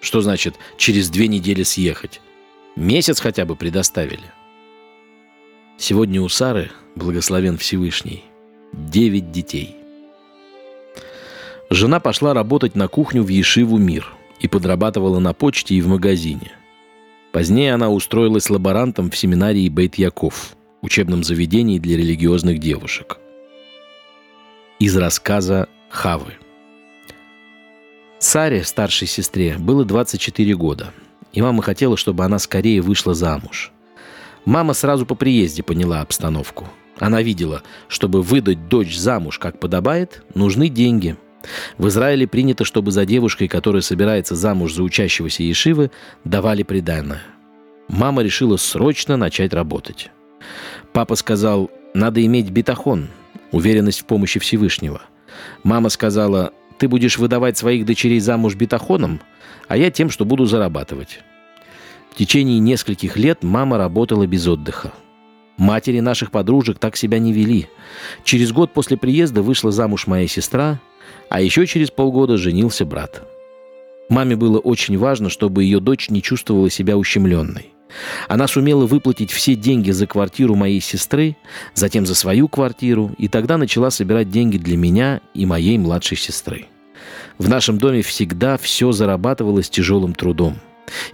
Что 0.00 0.20
значит 0.20 0.54
через 0.76 1.08
две 1.10 1.28
недели 1.28 1.62
съехать? 1.62 2.20
Месяц 2.76 3.20
хотя 3.20 3.44
бы 3.44 3.56
предоставили– 3.56 4.24
Сегодня 5.82 6.22
у 6.22 6.28
Сары, 6.28 6.70
благословен 6.94 7.58
Всевышний, 7.58 8.22
девять 8.72 9.32
детей. 9.32 9.74
Жена 11.70 11.98
пошла 11.98 12.34
работать 12.34 12.76
на 12.76 12.86
кухню 12.86 13.24
в 13.24 13.28
Ешиву 13.28 13.78
«Мир» 13.78 14.12
и 14.38 14.46
подрабатывала 14.46 15.18
на 15.18 15.32
почте 15.32 15.74
и 15.74 15.80
в 15.80 15.88
магазине. 15.88 16.52
Позднее 17.32 17.74
она 17.74 17.90
устроилась 17.90 18.50
лаборантом 18.50 19.10
в 19.10 19.16
семинарии 19.16 19.68
Бейт-Яков, 19.68 20.54
учебном 20.82 21.24
заведении 21.24 21.78
для 21.78 21.96
религиозных 21.96 22.58
девушек. 22.58 23.18
Из 24.78 24.96
рассказа 24.96 25.68
Хавы. 25.88 26.34
Саре, 28.18 28.64
старшей 28.64 29.08
сестре, 29.08 29.56
было 29.58 29.84
24 29.84 30.54
года, 30.54 30.92
и 31.32 31.40
мама 31.40 31.62
хотела, 31.62 31.96
чтобы 31.96 32.24
она 32.24 32.38
скорее 32.38 32.80
вышла 32.82 33.14
замуж– 33.14 33.72
Мама 34.44 34.74
сразу 34.74 35.06
по 35.06 35.14
приезде 35.14 35.62
поняла 35.62 36.00
обстановку. 36.00 36.68
Она 36.98 37.22
видела, 37.22 37.62
чтобы 37.88 38.22
выдать 38.22 38.68
дочь 38.68 38.96
замуж, 38.96 39.38
как 39.38 39.60
подобает, 39.60 40.24
нужны 40.34 40.68
деньги. 40.68 41.16
В 41.78 41.88
Израиле 41.88 42.26
принято, 42.26 42.64
чтобы 42.64 42.90
за 42.90 43.04
девушкой, 43.04 43.48
которая 43.48 43.82
собирается 43.82 44.34
замуж 44.34 44.74
за 44.74 44.82
учащегося 44.82 45.42
Ешивы, 45.42 45.90
давали 46.24 46.62
приданное. 46.62 47.22
Мама 47.88 48.22
решила 48.22 48.56
срочно 48.56 49.16
начать 49.16 49.52
работать. 49.52 50.10
Папа 50.92 51.14
сказал, 51.14 51.70
надо 51.94 52.24
иметь 52.24 52.50
бетахон, 52.50 53.08
уверенность 53.50 54.00
в 54.00 54.04
помощи 54.06 54.40
Всевышнего. 54.40 55.02
Мама 55.62 55.88
сказала, 55.88 56.52
ты 56.78 56.88
будешь 56.88 57.18
выдавать 57.18 57.58
своих 57.58 57.84
дочерей 57.84 58.20
замуж 58.20 58.54
бетахоном, 58.54 59.20
а 59.68 59.76
я 59.76 59.90
тем, 59.90 60.10
что 60.10 60.24
буду 60.24 60.46
зарабатывать. 60.46 61.20
В 62.10 62.16
течение 62.16 62.58
нескольких 62.58 63.16
лет 63.16 63.42
мама 63.42 63.78
работала 63.78 64.26
без 64.26 64.46
отдыха. 64.46 64.92
Матери 65.56 66.00
наших 66.00 66.30
подружек 66.30 66.78
так 66.78 66.96
себя 66.96 67.18
не 67.18 67.32
вели. 67.32 67.68
Через 68.24 68.52
год 68.52 68.72
после 68.72 68.96
приезда 68.96 69.42
вышла 69.42 69.70
замуж 69.70 70.06
моя 70.06 70.26
сестра, 70.26 70.80
а 71.28 71.40
еще 71.40 71.66
через 71.66 71.90
полгода 71.90 72.36
женился 72.36 72.84
брат. 72.84 73.22
Маме 74.08 74.36
было 74.36 74.58
очень 74.58 74.98
важно, 74.98 75.30
чтобы 75.30 75.64
ее 75.64 75.80
дочь 75.80 76.10
не 76.10 76.22
чувствовала 76.22 76.68
себя 76.68 76.96
ущемленной. 76.96 77.72
Она 78.28 78.46
сумела 78.46 78.86
выплатить 78.86 79.30
все 79.30 79.54
деньги 79.54 79.90
за 79.90 80.06
квартиру 80.06 80.54
моей 80.54 80.80
сестры, 80.80 81.36
затем 81.74 82.06
за 82.06 82.14
свою 82.14 82.48
квартиру, 82.48 83.14
и 83.18 83.28
тогда 83.28 83.58
начала 83.58 83.90
собирать 83.90 84.30
деньги 84.30 84.58
для 84.58 84.76
меня 84.76 85.20
и 85.34 85.46
моей 85.46 85.78
младшей 85.78 86.16
сестры. 86.16 86.66
В 87.38 87.48
нашем 87.48 87.78
доме 87.78 88.02
всегда 88.02 88.56
все 88.56 88.92
зарабатывалось 88.92 89.70
тяжелым 89.70 90.14
трудом. 90.14 90.58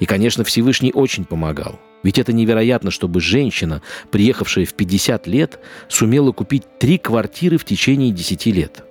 И, 0.01 0.07
конечно, 0.07 0.45
Всевышний 0.45 0.93
очень 0.93 1.25
помогал. 1.25 1.79
Ведь 2.03 2.19
это 2.19 2.33
невероятно, 2.33 2.91
чтобы 2.91 3.21
женщина, 3.21 3.83
приехавшая 4.11 4.65
в 4.65 4.75
50 4.75 5.27
лет, 5.27 5.59
сумела 5.89 6.33
купить 6.33 6.65
три 6.79 6.99
квартиры 6.99 7.59
в 7.59 7.65
течение 7.65 8.11
10 8.11 8.47
лет. 8.47 8.85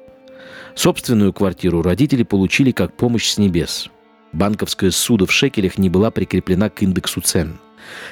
Собственную 0.77 1.33
квартиру 1.33 1.81
родители 1.81 2.21
получили 2.21 2.71
как 2.71 2.95
помощь 2.95 3.29
с 3.29 3.39
небес. 3.39 3.89
Банковская 4.31 4.91
ссуда 4.91 5.25
в 5.25 5.31
шекелях 5.31 5.79
не 5.79 5.89
была 5.89 6.11
прикреплена 6.11 6.69
к 6.69 6.83
индексу 6.83 7.19
цен. 7.19 7.59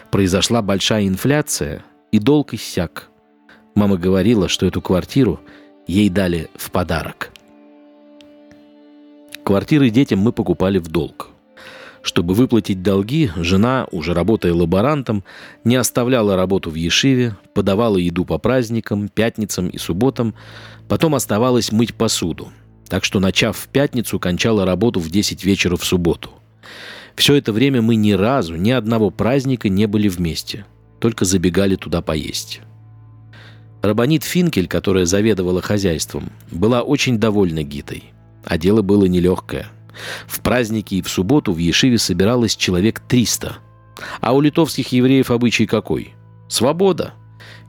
Произошла 0.10 0.64
большая 0.64 1.08
инфляция, 1.08 1.86
и 2.12 2.18
долг 2.18 2.56
иссяк. 2.56 3.10
Мама 3.76 3.98
говорила, 3.98 4.48
что 4.48 4.66
эту 4.66 4.82
квартиру 4.82 5.40
ей 5.86 6.10
дали 6.10 6.50
в 6.56 6.72
подарок. 6.72 7.32
Квартиры 9.44 9.92
детям 9.92 10.18
мы 10.20 10.32
покупали 10.32 10.80
в 10.80 10.88
долг– 10.88 11.30
чтобы 12.06 12.36
выплатить 12.36 12.84
долги, 12.84 13.32
жена, 13.36 13.88
уже 13.90 14.14
работая 14.14 14.54
лаборантом, 14.54 15.24
не 15.64 15.76
оставляла 15.76 16.36
работу 16.36 16.70
в 16.70 16.76
Ешиве, 16.76 17.36
подавала 17.56 17.98
еду 17.98 18.26
по 18.26 18.38
праздникам, 18.38 19.10
пятницам 19.10 19.70
и 19.70 19.80
субботам, 19.80 20.36
потом 20.88 21.16
оставалась 21.16 21.72
мыть 21.72 21.96
посуду. 21.96 22.50
Так 22.88 23.04
что, 23.06 23.20
начав 23.20 23.58
в 23.58 23.68
пятницу, 23.70 24.20
кончала 24.20 24.66
работу 24.66 25.00
в 25.00 25.10
10 25.10 25.44
вечера 25.44 25.78
в 25.78 25.84
субботу. 25.84 26.30
Все 27.16 27.34
это 27.34 27.52
время 27.52 27.82
мы 27.82 27.96
ни 27.96 28.12
разу, 28.12 28.56
ни 28.56 28.70
одного 28.70 29.10
праздника 29.10 29.68
не 29.68 29.88
были 29.88 30.08
вместе, 30.08 30.68
только 31.00 31.26
забегали 31.26 31.76
туда 31.76 32.04
поесть. 32.04 32.62
Рабанит 33.82 34.24
Финкель, 34.24 34.68
которая 34.68 35.08
заведовала 35.08 35.64
хозяйством, 35.64 36.30
была 36.52 36.84
очень 36.84 37.18
довольна 37.18 37.64
Гитой. 37.64 38.04
А 38.44 38.60
дело 38.60 38.84
было 38.84 39.06
нелегкое. 39.06 39.72
В 40.28 40.42
праздники 40.42 40.96
и 40.96 41.02
в 41.02 41.10
субботу 41.10 41.54
в 41.54 41.58
Ешиве 41.58 41.98
собиралось 41.98 42.56
человек 42.56 43.00
300. 43.00 43.58
А 44.22 44.34
у 44.34 44.42
литовских 44.42 44.92
евреев 44.92 45.32
обычай 45.32 45.66
какой? 45.66 46.14
Свобода. 46.48 47.14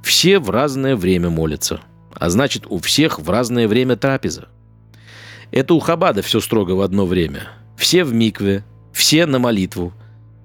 Все 0.02 0.38
в 0.38 0.50
разное 0.50 0.96
время 0.96 1.30
молятся. 1.30 1.80
А 2.14 2.30
значит, 2.30 2.66
у 2.68 2.78
всех 2.78 3.18
в 3.18 3.28
разное 3.30 3.68
время 3.68 3.96
трапеза. 3.96 4.48
Это 5.50 5.74
у 5.74 5.80
Хабада 5.80 6.22
все 6.22 6.40
строго 6.40 6.72
в 6.72 6.80
одно 6.80 7.06
время. 7.06 7.48
Все 7.76 8.04
в 8.04 8.12
микве, 8.12 8.64
все 8.92 9.26
на 9.26 9.38
молитву. 9.38 9.92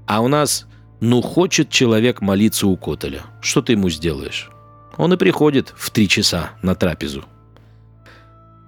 А 0.05 0.21
у 0.21 0.27
нас, 0.27 0.67
ну, 1.00 1.21
хочет 1.21 1.69
человек 1.69 2.21
молиться 2.21 2.67
у 2.67 2.75
Котеля. 2.75 3.23
Что 3.41 3.61
ты 3.61 3.73
ему 3.73 3.89
сделаешь? 3.89 4.50
Он 4.97 5.13
и 5.13 5.17
приходит 5.17 5.73
в 5.77 5.89
три 5.89 6.07
часа 6.07 6.51
на 6.61 6.75
трапезу. 6.75 7.23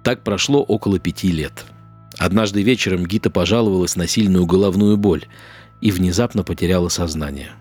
Так 0.02 0.24
прошло 0.24 0.62
около 0.62 0.98
пяти 0.98 1.30
лет. 1.30 1.64
Однажды 2.18 2.62
вечером 2.62 3.06
Гита 3.06 3.30
пожаловалась 3.30 3.96
на 3.96 4.06
сильную 4.06 4.46
головную 4.46 4.96
боль 4.96 5.26
и 5.80 5.90
внезапно 5.90 6.44
потеряла 6.44 6.88
сознание. 6.88 7.52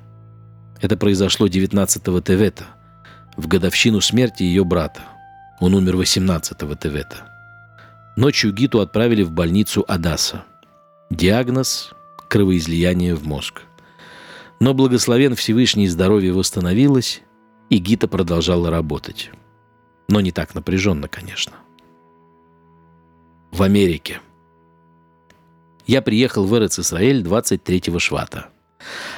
Это 0.81 0.98
произошло 0.98 1.48
19-го 1.48 2.22
Тевета, 2.22 2.65
в 3.36 3.48
годовщину 3.48 4.01
смерти 4.01 4.43
ее 4.43 4.63
брата. 4.63 5.01
Он 5.60 5.74
умер 5.74 5.95
18-го 5.95 6.75
Тевета. 6.75 7.27
Ночью 8.15 8.53
Гиту 8.53 8.79
отправили 8.79 9.24
в 9.24 9.31
больницу 9.31 9.83
Адаса. 9.88 10.43
Диагноз– 11.10 11.93
кровоизлияние 12.29 13.15
в 13.15 13.25
мозг. 13.25 13.62
Но 14.60 14.74
благословен 14.74 15.36
Всевышний 15.36 15.88
здоровье 15.88 16.31
восстановилось, 16.31 17.22
и 17.69 17.77
Гита 17.77 18.07
продолжала 18.07 18.70
работать. 18.70 19.31
Но 20.09 20.22
не 20.22 20.31
так 20.31 20.53
напряженно, 20.53 21.07
конечно. 21.07 21.53
В 23.51 23.63
Америке– 23.63 24.20
я 25.85 26.01
приехал 26.01 26.46
в 26.46 26.55
Эрец-Исраэль 26.55 27.22
23-го 27.22 28.00
швата. 28.00 28.48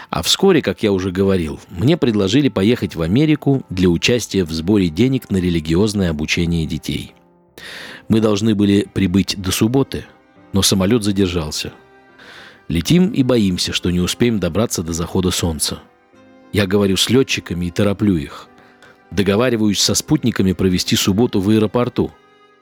А 0.09 0.21
вскоре, 0.21 0.61
как 0.61 0.83
я 0.83 0.91
уже 0.91 1.11
говорил, 1.11 1.59
мне 1.69 1.97
предложили 1.97 2.49
поехать 2.49 2.95
в 2.95 3.01
Америку 3.01 3.63
для 3.69 3.89
участия 3.89 4.43
в 4.43 4.51
сборе 4.51 4.89
денег 4.89 5.29
на 5.29 5.37
религиозное 5.37 6.09
обучение 6.09 6.65
детей. 6.65 7.13
Мы 8.07 8.19
должны 8.21 8.53
были 8.55 8.87
прибыть 8.93 9.35
до 9.37 9.51
субботы, 9.51 10.05
но 10.53 10.61
самолет 10.61 11.03
задержался. 11.03 11.73
Летим 12.67 13.11
и 13.11 13.23
боимся, 13.23 13.73
что 13.73 13.91
не 13.91 13.99
успеем 13.99 14.39
добраться 14.39 14.83
до 14.83 14.93
захода 14.93 15.31
солнца. 15.31 15.79
Я 16.51 16.67
говорю 16.67 16.97
с 16.97 17.09
летчиками 17.09 17.65
и 17.65 17.71
тороплю 17.71 18.17
их. 18.17 18.47
Договариваюсь 19.11 19.81
со 19.81 19.93
спутниками 19.93 20.53
провести 20.53 20.95
субботу 20.95 21.39
в 21.39 21.49
аэропорту. 21.49 22.11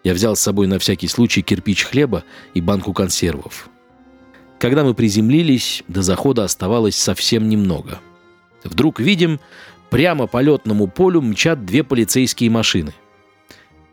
Я 0.03 0.13
взял 0.13 0.35
с 0.35 0.41
собой 0.41 0.67
на 0.67 0.79
всякий 0.79 1.07
случай 1.07 1.41
кирпич 1.41 1.85
хлеба 1.85 2.23
и 2.53 2.61
банку 2.61 2.93
консервов. 2.93 3.69
Когда 4.63 4.85
мы 4.85 4.93
приземлились, 4.93 5.83
до 5.89 6.03
захода 6.03 6.45
оставалось 6.45 6.95
совсем 6.95 7.49
немного. 7.49 7.99
Вдруг 8.63 9.01
видим, 9.01 9.41
прямо 9.89 10.25
по 10.25 10.39
летному 10.39 10.87
полю 10.87 11.19
мчат 11.19 11.65
две 11.65 11.83
полицейские 11.83 12.49
машины. 12.49 12.93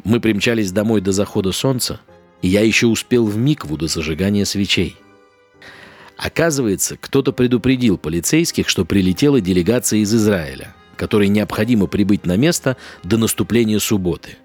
Мы 0.05 0.21
примчались 0.21 0.71
домой 0.71 1.01
до 1.01 1.11
захода 1.11 1.51
солнца, 1.51 2.01
и 2.41 2.47
я 2.47 2.61
еще 2.61 2.87
успел 2.87 3.27
в 3.27 3.37
микву 3.37 3.77
до 3.77 3.89
зажигания 3.89 4.45
свечей. 4.45 4.95
Оказывается, 6.17 6.97
кто-то 6.97 7.33
предупредил 7.33 7.99
полицейских, 7.99 8.69
что 8.69 8.85
прилетела 8.85 9.41
делегация 9.41 9.99
из 9.99 10.15
Израиля, 10.15 10.73
которой 10.95 11.27
необходимо 11.27 11.89
прибыть 11.89 12.27
на 12.27 12.37
место 12.37 12.77
до 13.03 13.17
наступления 13.17 13.81
субботы, 13.81 14.37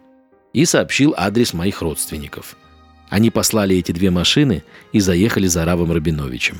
и 0.54 0.66
сообщил 0.66 1.14
адрес 1.16 1.54
моих 1.54 1.84
родственников– 1.84 2.58
они 3.10 3.30
послали 3.30 3.76
эти 3.78 3.92
две 3.92 4.10
машины 4.12 4.64
и 4.92 5.00
заехали 5.00 5.48
за 5.48 5.66
Равом 5.66 5.92
Рабиновичем. 5.92 6.58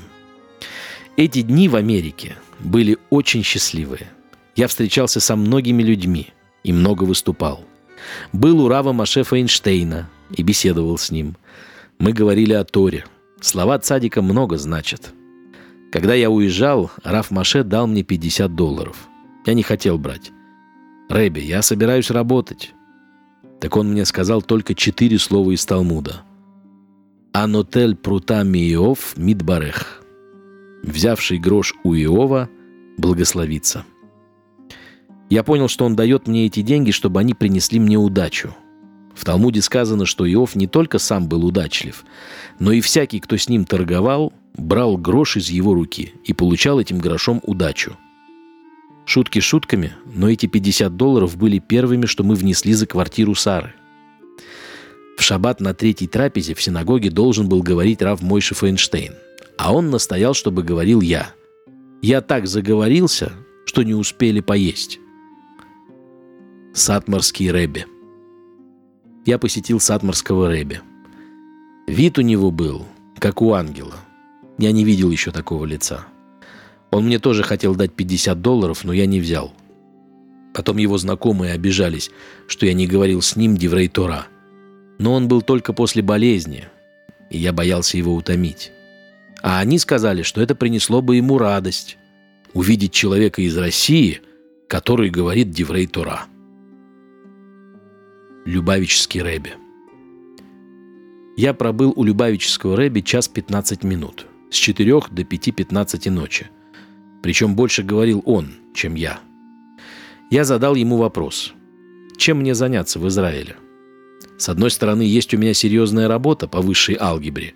Эти 1.18 1.42
дни 1.42 1.70
в 1.70 1.76
Америке 1.76 2.36
были 2.60 2.98
очень 3.10 3.44
счастливые. 3.44 4.10
Я 4.56 4.68
встречался 4.68 5.20
со 5.20 5.36
многими 5.36 5.82
людьми 5.82 6.28
и 6.64 6.72
много 6.72 7.04
выступал. 7.04 7.66
Был 8.32 8.62
у 8.62 8.68
Рава 8.68 8.94
Машефа 8.94 9.38
Эйнштейна 9.38 10.10
и 10.32 10.44
беседовал 10.44 10.98
с 10.98 11.12
ним. 11.12 11.36
Мы 12.00 12.12
говорили 12.12 12.54
о 12.54 12.64
Торе. 12.64 13.06
Слова 13.42 13.80
цадика 13.80 14.22
много 14.22 14.58
значат. 14.58 15.14
Когда 15.92 16.14
я 16.14 16.30
уезжал, 16.30 16.92
Раф 17.04 17.32
Маше 17.32 17.64
дал 17.64 17.88
мне 17.88 18.04
50 18.04 18.54
долларов. 18.54 19.08
Я 19.46 19.54
не 19.54 19.64
хотел 19.64 19.98
брать. 19.98 20.32
«Рэби, 21.10 21.40
я 21.40 21.62
собираюсь 21.62 22.10
работать». 22.10 22.74
Так 23.62 23.78
он 23.78 23.92
мне 23.92 24.04
сказал 24.06 24.42
только 24.42 24.76
четыре 24.76 25.18
слова 25.18 25.52
из 25.52 25.66
Талмуда– 25.66 26.24
Анотель 27.38 27.98
прутами 27.98 28.60
Иов 28.72 29.18
Мидбарех. 29.18 30.02
Взявший 30.84 31.38
грош 31.38 31.76
у 31.84 31.94
Иова 31.94 32.50
благословится. 32.98 33.84
Я 35.30 35.44
понял, 35.44 35.68
что 35.68 35.84
он 35.84 35.98
дает 35.98 36.30
мне 36.30 36.46
эти 36.46 36.62
деньги, 36.62 36.92
чтобы 36.92 37.20
они 37.20 37.34
принесли 37.34 37.78
мне 37.78 37.98
удачу. 37.98 38.56
В 39.14 39.26
Талмуде 39.26 39.62
сказано, 39.62 40.06
что 40.06 40.26
Иов 40.26 40.56
не 40.56 40.68
только 40.68 40.98
сам 40.98 41.28
был 41.28 41.44
удачлив, 41.44 42.06
но 42.60 42.72
и 42.72 42.80
всякий, 42.80 43.20
кто 43.20 43.36
с 43.36 43.50
ним 43.50 43.66
торговал, 43.66 44.32
брал 44.56 44.96
грош 44.96 45.36
из 45.36 45.50
его 45.50 45.74
руки 45.74 46.14
и 46.24 46.32
получал 46.32 46.80
этим 46.80 47.00
грошом 47.00 47.42
удачу. 47.44 47.98
Шутки 49.04 49.40
шутками, 49.40 49.92
но 50.06 50.30
эти 50.30 50.46
50 50.46 50.96
долларов 50.96 51.36
были 51.36 51.60
первыми, 51.60 52.06
что 52.06 52.24
мы 52.24 52.36
внесли 52.36 52.72
за 52.72 52.88
квартиру 52.88 53.36
Сары– 53.36 53.74
в 55.16 55.22
шаббат 55.22 55.62
на 55.62 55.74
третьей 55.74 56.08
трапезе 56.08 56.54
в 56.54 56.62
синагоге 56.62 57.10
должен 57.10 57.48
был 57.48 57.64
говорить 57.64 58.02
Рав 58.02 58.22
Мойши 58.22 58.54
Фейнштейн. 58.54 59.14
А 59.58 59.74
он 59.74 59.90
настоял, 59.90 60.34
чтобы 60.34 60.64
говорил 60.64 61.02
я. 61.02 61.34
Я 62.02 62.22
так 62.22 62.48
заговорился, 62.48 63.32
что 63.66 63.84
не 63.84 63.94
успели 63.94 64.42
поесть. 64.42 65.00
Сатмарский 66.74 67.50
Рэбби. 67.50 67.86
Я 69.26 69.40
посетил 69.40 69.80
Сатмарского 69.80 70.50
Рэбби. 70.50 70.82
Вид 71.88 72.18
у 72.18 72.22
него 72.22 72.52
был, 72.52 72.86
как 73.18 73.42
у 73.42 73.54
ангела. 73.54 73.96
Я 74.58 74.72
не 74.72 74.84
видел 74.84 75.10
еще 75.10 75.32
такого 75.32 75.66
лица. 75.66 76.06
Он 76.92 77.06
мне 77.06 77.20
тоже 77.20 77.44
хотел 77.44 77.76
дать 77.76 77.94
50 77.94 78.42
долларов, 78.42 78.84
но 78.84 78.92
я 78.92 79.06
не 79.06 79.20
взял. 79.20 79.54
Потом 80.54 80.78
его 80.78 80.98
знакомые 80.98 81.54
обижались, 81.54 82.12
что 82.48 82.66
я 82.66 82.74
не 82.74 82.88
говорил 82.88 83.22
с 83.22 83.36
ним 83.36 83.56
Деврей 83.56 83.88
Тора– 83.88 84.28
но 84.98 85.14
он 85.14 85.28
был 85.28 85.42
только 85.42 85.74
после 85.74 86.02
болезни, 86.02 86.66
и 87.30 87.38
я 87.38 87.54
боялся 87.54 87.98
его 87.98 88.16
утомить. 88.16 88.72
А 89.42 89.60
они 89.60 89.80
сказали, 89.80 90.22
что 90.22 90.42
это 90.42 90.56
принесло 90.56 91.02
бы 91.02 91.18
ему 91.18 91.38
радость– 91.38 91.98
увидеть 92.56 92.94
человека 92.94 93.42
из 93.42 93.56
России, 93.58 94.22
который 94.68 95.12
говорит 95.12 95.52
Деврей 95.52 95.86
Тора. 95.86 96.26
Любавический 98.46 99.22
Рэби. 99.22 99.54
Я 101.38 101.54
пробыл 101.54 101.92
у 101.96 102.04
Любавического 102.04 102.78
Рэби 102.78 103.02
час 103.02 103.28
15 103.28 103.84
минут. 103.84 104.26
с 104.50 104.56
4 104.56 105.02
до 105.12 105.24
5.15 105.24 106.10
ночи. 106.10 106.48
Причем 107.22 107.56
больше 107.56 107.84
говорил 107.84 108.22
он, 108.26 108.54
чем 108.74 108.96
я. 108.96 109.20
Я 110.32 110.46
задал 110.46 110.76
ему 110.76 110.98
вопрос. 110.98 111.54
Чем 112.18 112.40
мне 112.40 112.56
заняться 112.56 113.00
в 113.00 113.08
Израиле? 113.10 113.58
С 114.38 114.50
одной 114.50 114.70
стороны, 114.70 115.02
есть 115.02 115.34
у 115.34 115.38
меня 115.38 115.54
серьезная 115.54 116.08
работа 116.08 116.48
по 116.48 116.62
высшей 116.62 116.98
алгебре, 117.00 117.54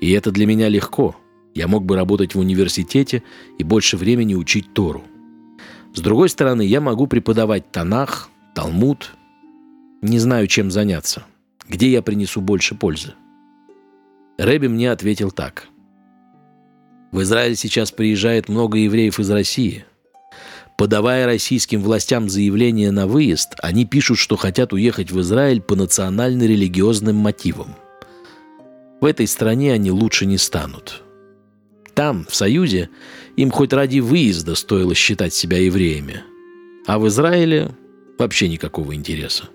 и 0.00 0.10
это 0.12 0.30
для 0.30 0.46
меня 0.46 0.68
легко. 0.68 1.16
Я 1.54 1.66
мог 1.66 1.84
бы 1.84 1.96
работать 1.96 2.34
в 2.34 2.38
университете 2.38 3.22
и 3.58 3.64
больше 3.64 3.96
времени 3.96 4.34
учить 4.34 4.72
Тору. 4.72 5.02
С 5.92 6.00
другой 6.00 6.28
стороны, 6.28 6.62
я 6.62 6.80
могу 6.80 7.08
преподавать 7.08 7.72
Танах, 7.72 8.30
Талмуд. 8.54 9.10
Не 10.02 10.18
знаю, 10.20 10.46
чем 10.46 10.70
заняться. 10.70 11.24
Где 11.68 11.90
я 11.90 12.02
принесу 12.02 12.40
больше 12.40 12.76
пользы? 12.76 13.14
Рэби 14.38 14.68
мне 14.68 14.92
ответил 14.92 15.32
так. 15.32 15.68
В 17.10 17.22
Израиль 17.22 17.56
сейчас 17.56 17.90
приезжает 17.90 18.48
много 18.48 18.78
евреев 18.78 19.18
из 19.18 19.28
России. 19.30 19.84
Подавая 20.80 21.26
российским 21.26 21.82
властям 21.82 22.30
заявление 22.30 22.90
на 22.90 23.06
выезд, 23.06 23.50
они 23.58 23.84
пишут, 23.84 24.16
что 24.16 24.36
хотят 24.36 24.72
уехать 24.72 25.10
в 25.10 25.20
Израиль 25.20 25.60
по 25.60 25.76
национально-религиозным 25.76 27.16
мотивам. 27.16 27.76
В 29.02 29.04
этой 29.04 29.26
стране 29.26 29.74
они 29.74 29.90
лучше 29.90 30.24
не 30.24 30.38
станут. 30.38 31.02
Там, 31.92 32.24
в 32.26 32.34
Союзе, 32.34 32.88
им 33.36 33.50
хоть 33.50 33.74
ради 33.74 33.98
выезда 33.98 34.54
стоило 34.54 34.94
считать 34.94 35.34
себя 35.34 35.58
евреями. 35.58 36.22
А 36.86 36.98
в 36.98 37.06
Израиле 37.08 37.76
вообще 38.18 38.48
никакого 38.48 38.94
интереса. 38.94 39.50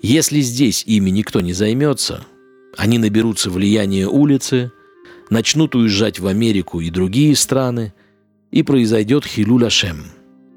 Если 0.00 0.40
здесь 0.40 0.84
ими 0.86 1.10
никто 1.10 1.42
не 1.42 1.52
займется, 1.52 2.24
они 2.78 2.96
наберутся 2.96 3.50
влияния 3.50 4.08
улицы, 4.08 4.72
начнут 5.28 5.74
уезжать 5.74 6.18
в 6.18 6.26
Америку 6.26 6.80
и 6.80 6.88
другие 6.88 7.36
страны, 7.36 7.92
и 8.50 8.62
произойдет 8.62 9.26
хилюля 9.26 9.68
шем– 9.68 10.06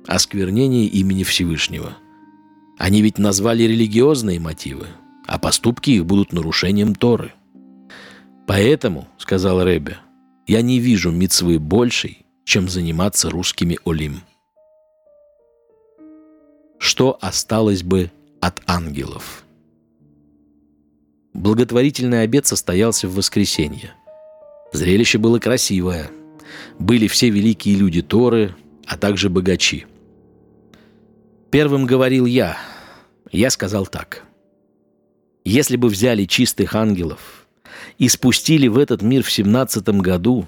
осквернение 0.09 0.87
имени 0.87 1.23
Всевышнего. 1.23 1.95
Они 2.79 3.01
ведь 3.01 3.19
назвали 3.19 3.63
религиозные 3.63 4.39
мотивы, 4.39 4.87
а 5.27 5.37
поступки 5.37 5.91
их 5.91 6.05
будут 6.05 6.33
нарушением 6.33 6.95
Торы. 6.95 7.33
Поэтому, 8.47 9.07
сказал 9.19 9.63
Ребе, 9.63 9.99
я 10.47 10.63
не 10.63 10.79
вижу 10.79 11.11
мицвы 11.11 11.59
большей, 11.59 12.25
чем 12.43 12.69
заниматься 12.69 13.29
русскими 13.29 13.77
олим. 13.85 14.21
Что 16.79 17.15
осталось 17.21 17.83
бы 17.83 18.11
от 18.41 18.61
ангелов? 18.65 19.43
Благотворительный 21.35 22.23
обед 22.23 22.47
состоялся 22.47 23.07
в 23.07 23.13
воскресенье. 23.13 23.93
Зрелище 24.73 25.19
было 25.19 25.37
красивое. 25.37 26.09
Были 26.79 27.07
все 27.07 27.29
великие 27.29 27.75
люди 27.75 28.01
Торы, 28.01 28.55
а 28.87 28.97
также 28.97 29.29
богачи– 29.29 29.85
Первым 31.51 31.85
говорил 31.85 32.25
я. 32.25 32.57
Я 33.31 33.49
сказал 33.49 33.87
так. 33.87 34.23
Если 35.43 35.77
бы 35.77 35.87
взяли 35.87 36.25
чистых 36.25 36.75
ангелов 36.75 37.47
и 37.97 38.07
спустили 38.07 38.67
в 38.67 38.77
этот 38.77 39.01
мир 39.01 39.23
в 39.23 39.31
семнадцатом 39.31 39.99
году 39.99 40.47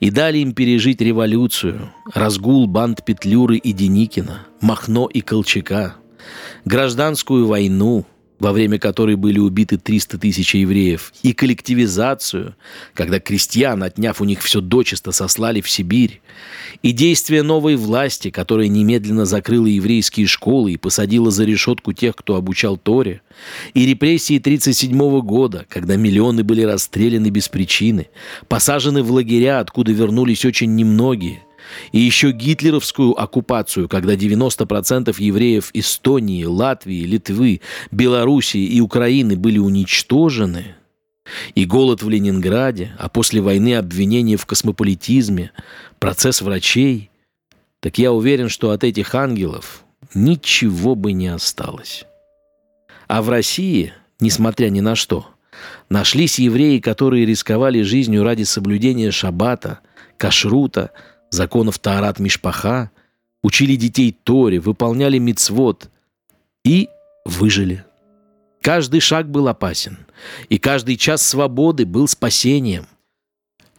и 0.00 0.10
дали 0.10 0.38
им 0.38 0.52
пережить 0.52 1.00
революцию, 1.00 1.92
разгул 2.12 2.66
банд 2.66 3.04
Петлюры 3.04 3.56
и 3.56 3.72
Деникина, 3.72 4.46
Махно 4.60 5.06
и 5.06 5.20
Колчака, 5.20 5.96
гражданскую 6.64 7.46
войну– 7.46 8.04
во 8.38 8.52
время 8.52 8.78
которой 8.78 9.16
были 9.16 9.38
убиты 9.38 9.78
300 9.78 10.18
тысяч 10.18 10.54
евреев, 10.54 11.12
и 11.22 11.32
коллективизацию, 11.32 12.54
когда 12.94 13.18
крестьян, 13.20 13.82
отняв 13.82 14.20
у 14.20 14.24
них 14.24 14.42
все 14.42 14.60
дочисто, 14.60 15.12
сослали 15.12 15.60
в 15.60 15.70
Сибирь, 15.70 16.20
и 16.82 16.92
действия 16.92 17.42
новой 17.42 17.76
власти, 17.76 18.30
которая 18.30 18.68
немедленно 18.68 19.24
закрыла 19.24 19.66
еврейские 19.66 20.26
школы 20.26 20.72
и 20.72 20.76
посадила 20.76 21.30
за 21.30 21.44
решетку 21.44 21.92
тех, 21.92 22.14
кто 22.16 22.36
обучал 22.36 22.76
Торе, 22.76 23.22
и 23.74 23.86
репрессии 23.86 24.38
1937 24.38 25.20
года, 25.20 25.66
когда 25.68 25.96
миллионы 25.96 26.44
были 26.44 26.62
расстреляны 26.62 27.28
без 27.28 27.48
причины, 27.48 28.08
посажены 28.48 29.02
в 29.02 29.10
лагеря, 29.12 29.60
откуда 29.60 29.92
вернулись 29.92 30.44
очень 30.44 30.74
немногие, 30.74 31.45
и 31.92 31.98
еще 31.98 32.30
гитлеровскую 32.32 33.20
оккупацию, 33.20 33.88
когда 33.88 34.14
90% 34.14 35.14
евреев 35.18 35.70
Эстонии, 35.72 36.44
Латвии, 36.44 37.04
Литвы, 37.04 37.60
Белоруссии 37.90 38.64
и 38.64 38.80
Украины 38.80 39.36
были 39.36 39.58
уничтожены, 39.58 40.76
и 41.54 41.64
голод 41.64 42.02
в 42.02 42.08
Ленинграде, 42.08 42.92
а 42.98 43.08
после 43.08 43.40
войны 43.40 43.74
обвинения 43.74 44.36
в 44.36 44.46
космополитизме, 44.46 45.50
процесс 45.98 46.40
врачей, 46.40 47.10
так 47.80 47.98
я 47.98 48.12
уверен, 48.12 48.48
что 48.48 48.70
от 48.70 48.84
этих 48.84 49.14
ангелов 49.14 49.84
ничего 50.14 50.94
бы 50.94 51.12
не 51.12 51.28
осталось. 51.28 52.04
А 53.08 53.22
в 53.22 53.28
России, 53.28 53.92
несмотря 54.20 54.68
ни 54.68 54.80
на 54.80 54.94
что, 54.94 55.26
нашлись 55.88 56.38
евреи, 56.38 56.78
которые 56.78 57.26
рисковали 57.26 57.82
жизнью 57.82 58.24
ради 58.24 58.42
соблюдения 58.42 59.10
шаббата, 59.10 59.80
кашрута, 60.16 60.90
законов 61.36 61.78
Таарат 61.78 62.18
Мишпаха, 62.18 62.90
учили 63.42 63.76
детей 63.76 64.10
Торе, 64.10 64.58
выполняли 64.58 65.18
мицвод 65.18 65.90
и 66.64 66.88
выжили. 67.24 67.84
Каждый 68.60 68.98
шаг 68.98 69.30
был 69.30 69.46
опасен, 69.46 69.98
и 70.48 70.58
каждый 70.58 70.96
час 70.96 71.22
свободы 71.22 71.86
был 71.86 72.08
спасением. 72.08 72.88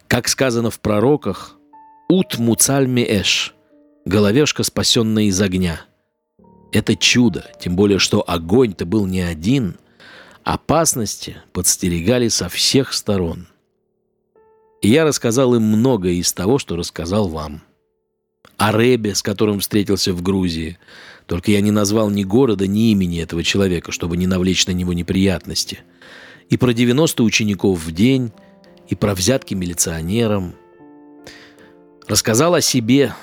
Как 0.08 0.30
сказано 0.30 0.72
в 0.72 0.80
пророках, 0.80 1.58
«Ут 2.08 2.38
муцаль 2.38 2.88
эш»— 3.04 3.54
головешка, 4.06 4.64
спасенная 4.64 5.24
из 5.24 5.42
огня. 5.42 5.82
Это 6.72 6.96
чудо, 6.96 7.52
тем 7.60 7.76
более, 7.76 8.00
что 8.00 8.24
огонь-то 8.26 8.86
был 8.86 9.06
не 9.06 9.20
один, 9.20 9.78
опасности 10.46 11.38
подстерегали 11.52 12.30
со 12.30 12.48
всех 12.48 12.94
сторон— 12.94 13.48
и 14.82 14.90
я 14.90 15.06
рассказал 15.06 15.56
им 15.56 15.64
многое 15.64 16.14
из 16.14 16.32
того, 16.34 16.60
что 16.60 16.76
рассказал 16.76 17.28
вам. 17.28 17.62
О 18.58 18.72
Ребе, 18.72 19.16
с 19.16 19.22
которым 19.22 19.60
встретился 19.60 20.14
в 20.14 20.22
Грузии. 20.22 20.78
Только 21.26 21.52
я 21.52 21.62
не 21.62 21.72
назвал 21.72 22.10
ни 22.10 22.24
города, 22.24 22.66
ни 22.68 22.92
имени 22.92 23.22
этого 23.22 23.44
человека, 23.44 23.92
чтобы 23.92 24.18
не 24.18 24.28
навлечь 24.28 24.66
на 24.68 24.72
него 24.72 24.94
неприятности. 24.94 25.80
И 26.50 26.58
про 26.58 26.74
90 26.74 27.24
учеников 27.24 27.84
в 27.84 27.92
день, 27.92 28.32
и 28.88 28.96
про 28.96 29.14
взятки 29.14 29.54
милиционерам. 29.54 30.56
Рассказал 32.08 32.54
о 32.54 32.62
себе, 32.62 33.14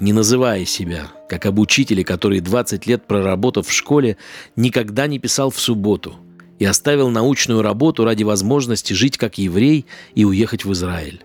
не 0.00 0.12
называя 0.12 0.64
себя, 0.64 1.12
как 1.28 1.46
об 1.46 1.58
учителе, 1.58 2.04
который 2.04 2.40
20 2.40 2.86
лет 2.86 3.06
проработав 3.06 3.68
в 3.68 3.72
школе, 3.72 4.16
никогда 4.56 5.06
не 5.06 5.18
писал 5.18 5.50
в 5.50 5.60
субботу– 5.60 6.16
и 6.62 6.64
оставил 6.64 7.10
научную 7.10 7.60
работу 7.60 8.04
ради 8.04 8.22
возможности 8.22 8.92
жить 8.92 9.18
как 9.18 9.36
еврей 9.36 9.84
и 10.14 10.24
уехать 10.24 10.64
в 10.64 10.72
Израиль. 10.72 11.24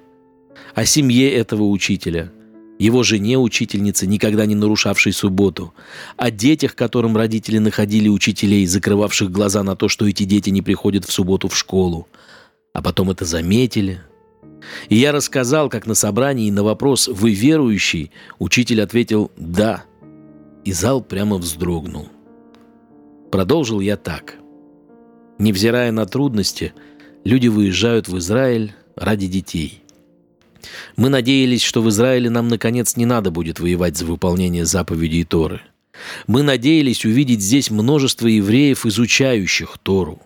О 0.73 0.83
семье 0.83 1.31
этого 1.31 1.61
учителя, 1.65 2.31
его 2.79 3.03
жене-учительнице, 3.03 4.07
никогда 4.07 4.47
не 4.47 4.55
нарушавшей 4.55 5.13
субботу, 5.13 5.75
о 6.17 6.31
детях, 6.31 6.73
которым 6.73 7.15
родители 7.15 7.59
находили 7.59 8.09
учителей, 8.09 8.65
закрывавших 8.65 9.29
глаза 9.29 9.61
на 9.61 9.75
то, 9.75 9.89
что 9.89 10.07
эти 10.07 10.23
дети 10.23 10.49
не 10.49 10.63
приходят 10.63 11.05
в 11.05 11.11
субботу 11.11 11.49
в 11.49 11.55
школу, 11.55 12.07
а 12.73 12.81
потом 12.81 13.11
это 13.11 13.23
заметили. 13.23 14.01
И 14.89 14.95
я 14.95 15.11
рассказал, 15.11 15.69
как 15.69 15.85
на 15.85 15.93
собрании 15.93 16.49
на 16.49 16.63
вопрос 16.63 17.07
«Вы 17.07 17.33
верующий?» 17.35 18.09
учитель 18.39 18.81
ответил 18.81 19.29
«Да». 19.37 19.83
И 20.65 20.71
зал 20.71 21.03
прямо 21.03 21.37
вздрогнул. 21.37 22.07
Продолжил 23.29 23.81
я 23.81 23.97
так– 23.97 24.33
Невзирая 25.39 25.91
на 25.91 26.05
трудности, 26.05 26.73
люди 27.23 27.47
выезжают 27.47 28.07
в 28.07 28.17
Израиль 28.17 28.73
ради 28.95 29.27
детей. 29.27 29.83
Мы 30.95 31.09
надеялись, 31.09 31.61
что 31.61 31.81
в 31.81 31.89
Израиле 31.89 32.29
нам, 32.29 32.47
наконец, 32.47 32.95
не 32.95 33.05
надо 33.05 33.29
будет 33.31 33.59
воевать 33.59 33.97
за 33.97 34.05
выполнение 34.05 34.65
заповедей 34.65 35.23
Торы. 35.23 35.61
Мы 36.25 36.43
надеялись 36.43 37.05
увидеть 37.05 37.41
здесь 37.41 37.69
множество 37.71 38.27
евреев, 38.27 38.85
изучающих 38.85 39.77
Тору. 39.81 40.21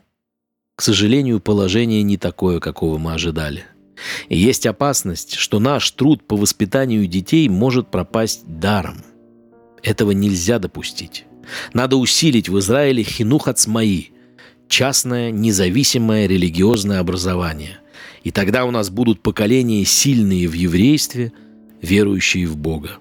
К 0.76 0.82
сожалению, 0.82 1.40
положение 1.40 2.02
не 2.04 2.18
такое, 2.18 2.60
какого 2.60 2.98
мы 2.98 3.14
ожидали. 3.14 3.66
И 4.30 4.38
есть 4.38 4.66
опасность, 4.66 5.36
что 5.36 5.60
наш 5.60 5.92
труд 5.92 6.26
по 6.26 6.36
воспитанию 6.36 7.06
детей 7.08 7.48
может 7.50 7.92
пропасть 7.92 8.44
даром. 8.48 9.04
Этого 9.84 10.12
нельзя 10.12 10.60
допустить. 10.60 11.26
Надо 11.74 11.98
усилить 11.98 12.50
в 12.50 12.58
Израиле 12.60 13.04
хинух 13.04 13.48
ацмаи, 13.48 14.12
частное, 14.72 15.30
независимое 15.32 16.26
религиозное 16.26 17.00
образование. 17.00 17.80
И 18.24 18.32
тогда 18.32 18.66
у 18.66 18.72
нас 18.72 18.90
будут 18.90 19.22
поколения 19.22 19.86
сильные 19.86 20.48
в 20.48 20.54
еврействе, 20.54 21.34
верующие 21.82 22.48
в 22.48 22.58
Бога. 22.58 22.98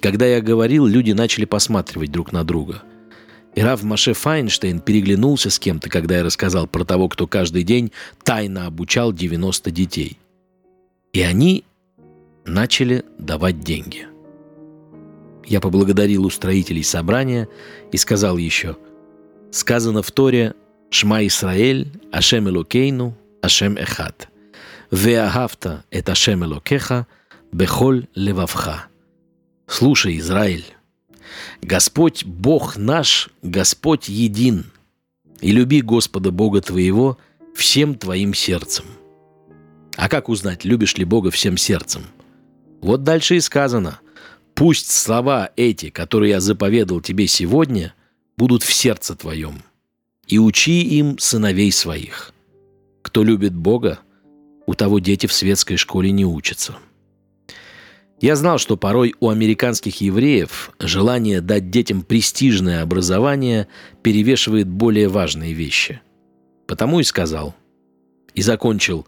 Когда 0.00 0.26
я 0.26 0.40
говорил, 0.40 0.86
люди 0.86 1.12
начали 1.12 1.44
посматривать 1.44 2.10
друг 2.10 2.32
на 2.32 2.42
друга. 2.44 2.82
И 3.54 3.60
Рав 3.60 3.82
Маше 3.82 4.12
Файнштейн 4.12 4.80
переглянулся 4.80 5.50
с 5.50 5.58
кем-то, 5.58 5.88
когда 5.88 6.18
я 6.18 6.24
рассказал 6.24 6.66
про 6.66 6.84
того, 6.84 7.08
кто 7.08 7.26
каждый 7.26 7.62
день 7.62 7.92
тайно 8.24 8.66
обучал 8.66 9.12
90 9.12 9.70
детей. 9.70 10.18
И 11.12 11.20
они 11.20 11.64
начали 12.44 13.04
давать 13.18 13.60
деньги. 13.60 14.06
Я 15.46 15.60
поблагодарил 15.60 16.24
устроителей 16.24 16.84
собрания 16.84 17.48
и 17.92 17.96
сказал 17.96 18.36
еще, 18.36 18.76
сказано 19.50 20.02
в 20.02 20.10
Торе 20.10 20.54
«Шма 20.90 21.26
Исраэль, 21.26 21.92
Ашем 22.12 22.48
Элокейну, 22.48 23.16
Ашем 23.42 23.76
Эхад». 23.76 24.28
«Веагавта– 24.90 25.84
это 25.90 26.12
Ашем 26.12 26.44
Элокеха, 26.44 27.06
бехоль 27.52 28.06
левавха». 28.14 28.86
Слушай, 29.66 30.18
Израиль, 30.18 30.64
Господь 31.62 32.24
Бог 32.24 32.76
наш, 32.76 33.30
Господь 33.42 34.08
един, 34.08 34.66
и 35.40 35.52
люби 35.52 35.80
Господа 35.80 36.32
Бога 36.32 36.60
твоего 36.60 37.18
всем 37.54 37.94
твоим 37.94 38.34
сердцем. 38.34 38.84
А 39.96 40.08
как 40.08 40.28
узнать, 40.28 40.64
любишь 40.64 40.96
ли 40.96 41.04
Бога 41.04 41.30
всем 41.30 41.56
сердцем? 41.56 42.02
Вот 42.80 43.04
дальше 43.04 43.36
и 43.36 43.40
сказано, 43.40 44.00
пусть 44.54 44.90
слова 44.90 45.50
эти, 45.56 45.90
которые 45.90 46.30
я 46.30 46.40
заповедал 46.40 47.00
тебе 47.00 47.26
сегодня, 47.26 47.94
будут 48.40 48.62
в 48.62 48.72
сердце 48.72 49.14
твоем, 49.14 49.62
и 50.26 50.38
учи 50.38 50.80
им 50.80 51.18
сыновей 51.18 51.70
своих. 51.70 52.32
Кто 53.02 53.22
любит 53.22 53.54
Бога, 53.54 53.98
у 54.66 54.72
того 54.72 54.98
дети 54.98 55.26
в 55.26 55.32
светской 55.34 55.76
школе 55.76 56.10
не 56.10 56.24
учатся. 56.24 56.78
Я 58.18 58.36
знал, 58.36 58.56
что 58.56 58.78
порой 58.78 59.14
у 59.20 59.28
американских 59.28 60.00
евреев 60.00 60.70
желание 60.78 61.42
дать 61.42 61.68
детям 61.68 62.00
престижное 62.00 62.80
образование 62.80 63.68
перевешивает 64.00 64.68
более 64.68 65.08
важные 65.08 65.52
вещи. 65.52 66.00
Потому 66.66 67.00
и 67.00 67.04
сказал. 67.04 67.54
И 68.32 68.40
закончил. 68.40 69.06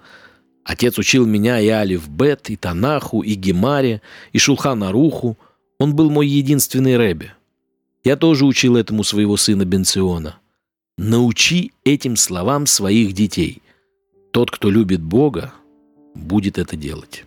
Отец 0.62 0.98
учил 0.98 1.24
меня 1.24 1.58
и 1.58 1.68
Алиф 1.68 2.06
Бет, 2.06 2.50
и 2.50 2.56
Танаху, 2.56 3.22
и 3.22 3.32
Гемаре, 3.32 4.02
и 4.32 4.38
Шулхан 4.38 4.82
Аруху. 4.84 5.38
Он 5.78 5.96
был 5.96 6.10
мой 6.10 6.26
единственный 6.26 6.98
рэбе. 6.98 7.32
Я 8.04 8.16
тоже 8.16 8.44
учил 8.46 8.76
этому 8.76 9.04
своего 9.04 9.36
сына 9.36 9.64
Бенциона. 9.64 10.38
Научи 10.98 11.72
этим 11.84 12.16
словам 12.16 12.66
своих 12.66 13.12
детей. 13.12 13.62
Тот, 14.32 14.50
кто 14.50 14.70
любит 14.70 15.00
Бога, 15.02 15.52
будет 16.14 16.58
это 16.58 16.76
делать. 16.76 17.24